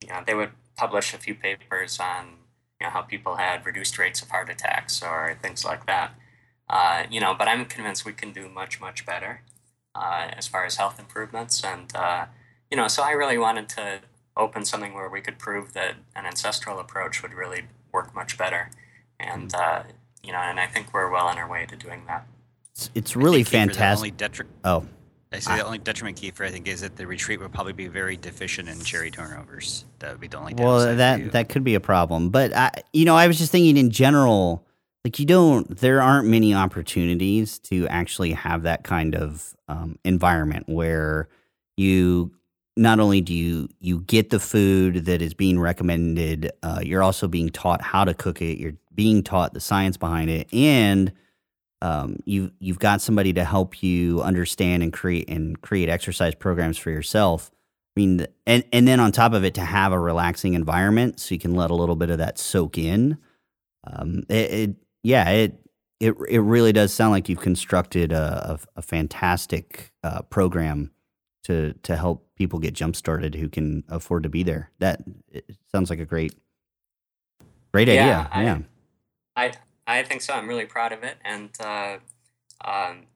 [0.02, 2.38] you know, they would publish a few papers on
[2.80, 6.14] you know how people had reduced rates of heart attacks or things like that.
[6.70, 9.42] Uh, you know, but I'm convinced we can do much much better
[9.96, 12.26] uh, as far as health improvements, and uh,
[12.70, 14.00] you know, so I really wanted to
[14.38, 18.72] open something where we could prove that an ancestral approach would really work much better,
[19.20, 19.84] and uh,
[20.24, 22.28] you know, and I think we're well on our way to doing that.
[22.74, 24.18] It's, it's really think, The only fantastic.
[24.18, 24.86] detri- Oh,
[25.34, 27.88] I see the only detriment, Kiefer, I think, is that the retreat would probably be
[27.88, 29.86] very deficient in cherry turnovers.
[30.00, 30.98] That would be the only well, downside for you.
[31.26, 32.30] that that could be a problem.
[32.30, 34.66] But I, you know, I was just thinking in general,
[35.06, 40.66] like you don't, there aren't many opportunities to actually have that kind of um, environment
[40.68, 41.30] where
[41.78, 42.32] you
[42.76, 47.28] not only do you you get the food that is being recommended, uh, you're also
[47.30, 48.58] being taught how to cook it.
[48.58, 51.14] You're being taught the science behind it, and
[51.82, 56.78] um, you you've got somebody to help you understand and create and create exercise programs
[56.78, 57.52] for yourself.
[57.96, 61.34] I mean, and and then on top of it, to have a relaxing environment so
[61.36, 63.18] you can let a little bit of that soak in.
[63.86, 65.60] Um, it, it yeah, it
[66.00, 70.92] it it really does sound like you've constructed a, a, a fantastic uh, program
[71.44, 74.70] to to help people get jump started who can afford to be there.
[74.80, 75.02] That
[75.72, 76.34] sounds like a great
[77.74, 78.30] great Yeah, idea.
[78.32, 78.58] I- yeah.
[79.36, 79.52] I
[79.92, 80.34] I think so.
[80.34, 81.98] I'm really proud of it, and uh,
[82.64, 83.08] um,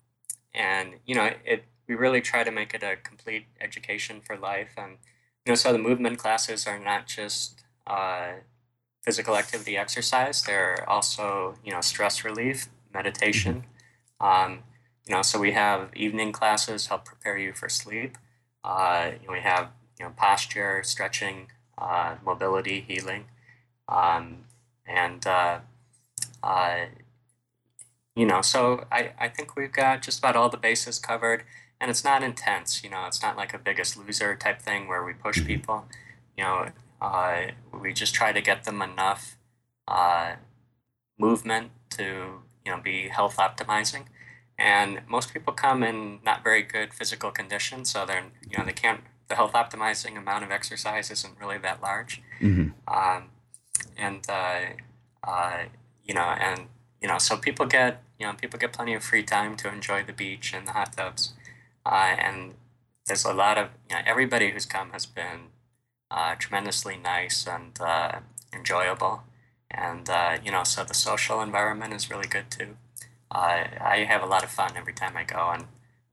[0.54, 4.72] and you know, it we really try to make it a complete education for life,
[4.78, 4.98] and
[5.46, 8.34] you know, so the movement classes are not just uh,
[9.04, 10.44] physical activity, exercise.
[10.44, 13.66] They're also you know stress relief, meditation.
[14.20, 14.64] Um,
[15.08, 18.18] you know, so we have evening classes help prepare you for sleep.
[18.64, 19.70] Uh, we have
[20.00, 21.48] you know posture, stretching,
[21.78, 23.26] uh, mobility, healing,
[23.88, 24.46] um,
[24.88, 25.26] and
[26.46, 26.86] uh,
[28.16, 31.44] you know, so I, I think we've got just about all the bases covered,
[31.82, 32.84] and it's not intense.
[32.84, 35.48] You know, it's not like a biggest loser type thing where we push Mhm.
[35.48, 35.86] people.
[36.38, 36.70] You know,
[37.02, 39.38] uh, we just try to get them enough
[39.88, 40.36] uh,
[41.18, 44.06] movement to you know be health optimizing.
[44.58, 48.74] And most people come in not very good physical condition, so they're you know they
[48.74, 49.02] can't.
[49.28, 53.32] The health optimizing amount of exercise isn't really that large hmm um,
[53.98, 54.60] and uh,
[55.24, 55.64] uh,
[56.06, 56.68] you know, and
[57.02, 60.04] you know, so people get you know people get plenty of free time to enjoy
[60.04, 61.34] the beach and the hot tubs,
[61.86, 62.54] uh, and
[63.06, 65.50] there's a lot of you know everybody who's come has been
[66.12, 68.20] uh, tremendously nice and uh,
[68.54, 69.24] enjoyable,
[69.70, 72.78] and uh, you know, so the social environment is really good too.
[73.32, 75.66] Uh, I have a lot of fun every time I go, and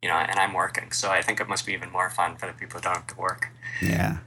[0.02, 2.46] you know, and I'm working, so I think it must be even more fun for
[2.46, 3.48] the people who don't have to work.
[3.80, 4.18] Yeah.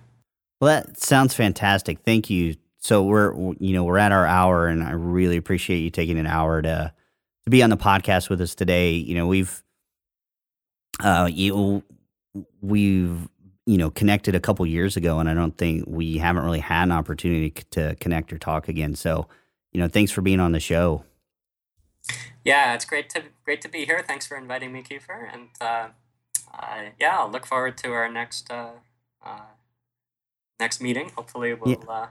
[0.61, 1.99] Well, that sounds fantastic.
[1.99, 2.55] Thank you.
[2.86, 6.27] So we're you know we're at our hour, and I really appreciate you taking an
[6.27, 6.93] hour to
[7.45, 8.91] to be on the podcast with us today.
[8.91, 9.63] You know we've
[10.99, 11.81] uh you
[12.61, 13.27] we've
[13.65, 16.83] you know connected a couple years ago, and I don't think we haven't really had
[16.83, 18.93] an opportunity to connect or talk again.
[18.93, 19.29] So
[19.71, 21.05] you know thanks for being on the show.
[22.43, 24.03] Yeah, it's great to great to be here.
[24.07, 25.33] Thanks for inviting me, Kiefer.
[25.33, 25.88] And uh,
[26.53, 28.73] uh, yeah, I'll look forward to our next uh,
[29.25, 29.55] uh,
[30.59, 31.09] next meeting.
[31.15, 32.09] Hopefully, we'll uh,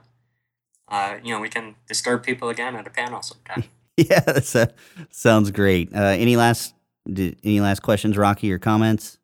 [0.87, 3.63] uh, you know we can disturb people again at a panel sometime.
[3.97, 4.67] yeah, that's uh
[5.09, 5.93] sounds great.
[5.93, 6.73] Uh, any last
[7.11, 9.17] did, any last questions, Rocky, or comments?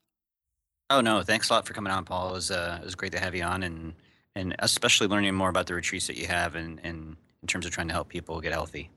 [0.89, 2.29] Oh no, thanks a lot for coming on, Paul.
[2.29, 3.93] It was uh, it was great to have you on, and
[4.35, 7.71] and especially learning more about the retreats that you have, and, and in terms of
[7.71, 8.89] trying to help people get healthy.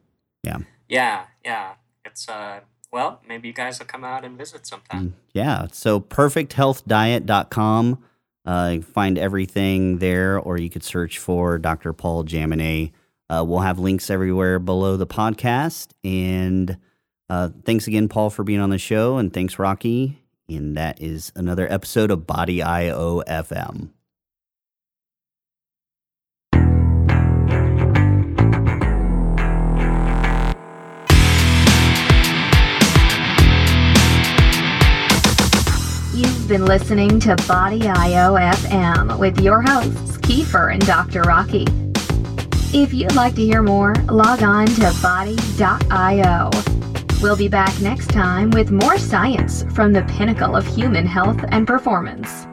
[0.42, 0.58] yeah,
[0.88, 1.24] yeah.
[1.44, 1.74] Yeah.
[2.04, 2.60] It's uh,
[2.92, 5.08] well, maybe you guys will come out and visit sometime.
[5.08, 5.66] Mm, Yeah.
[5.72, 7.98] So perfecthealthdiet.com.
[8.45, 11.92] Uh, find everything there, or you could search for Dr.
[11.92, 12.92] Paul Jaminet.
[13.30, 15.92] Uh, we'll have links everywhere below the podcast.
[16.05, 16.76] And
[17.30, 19.16] uh, thanks again, Paul, for being on the show.
[19.16, 20.20] And thanks, Rocky.
[20.49, 23.22] And that is another episode of Body IO
[36.45, 41.22] You've been listening to Body IO FM with your hosts, Kiefer and Dr.
[41.22, 41.64] Rocky.
[42.78, 46.51] If you'd like to hear more, log on to body.io.
[47.22, 51.66] We'll be back next time with more science from the pinnacle of human health and
[51.66, 52.47] performance.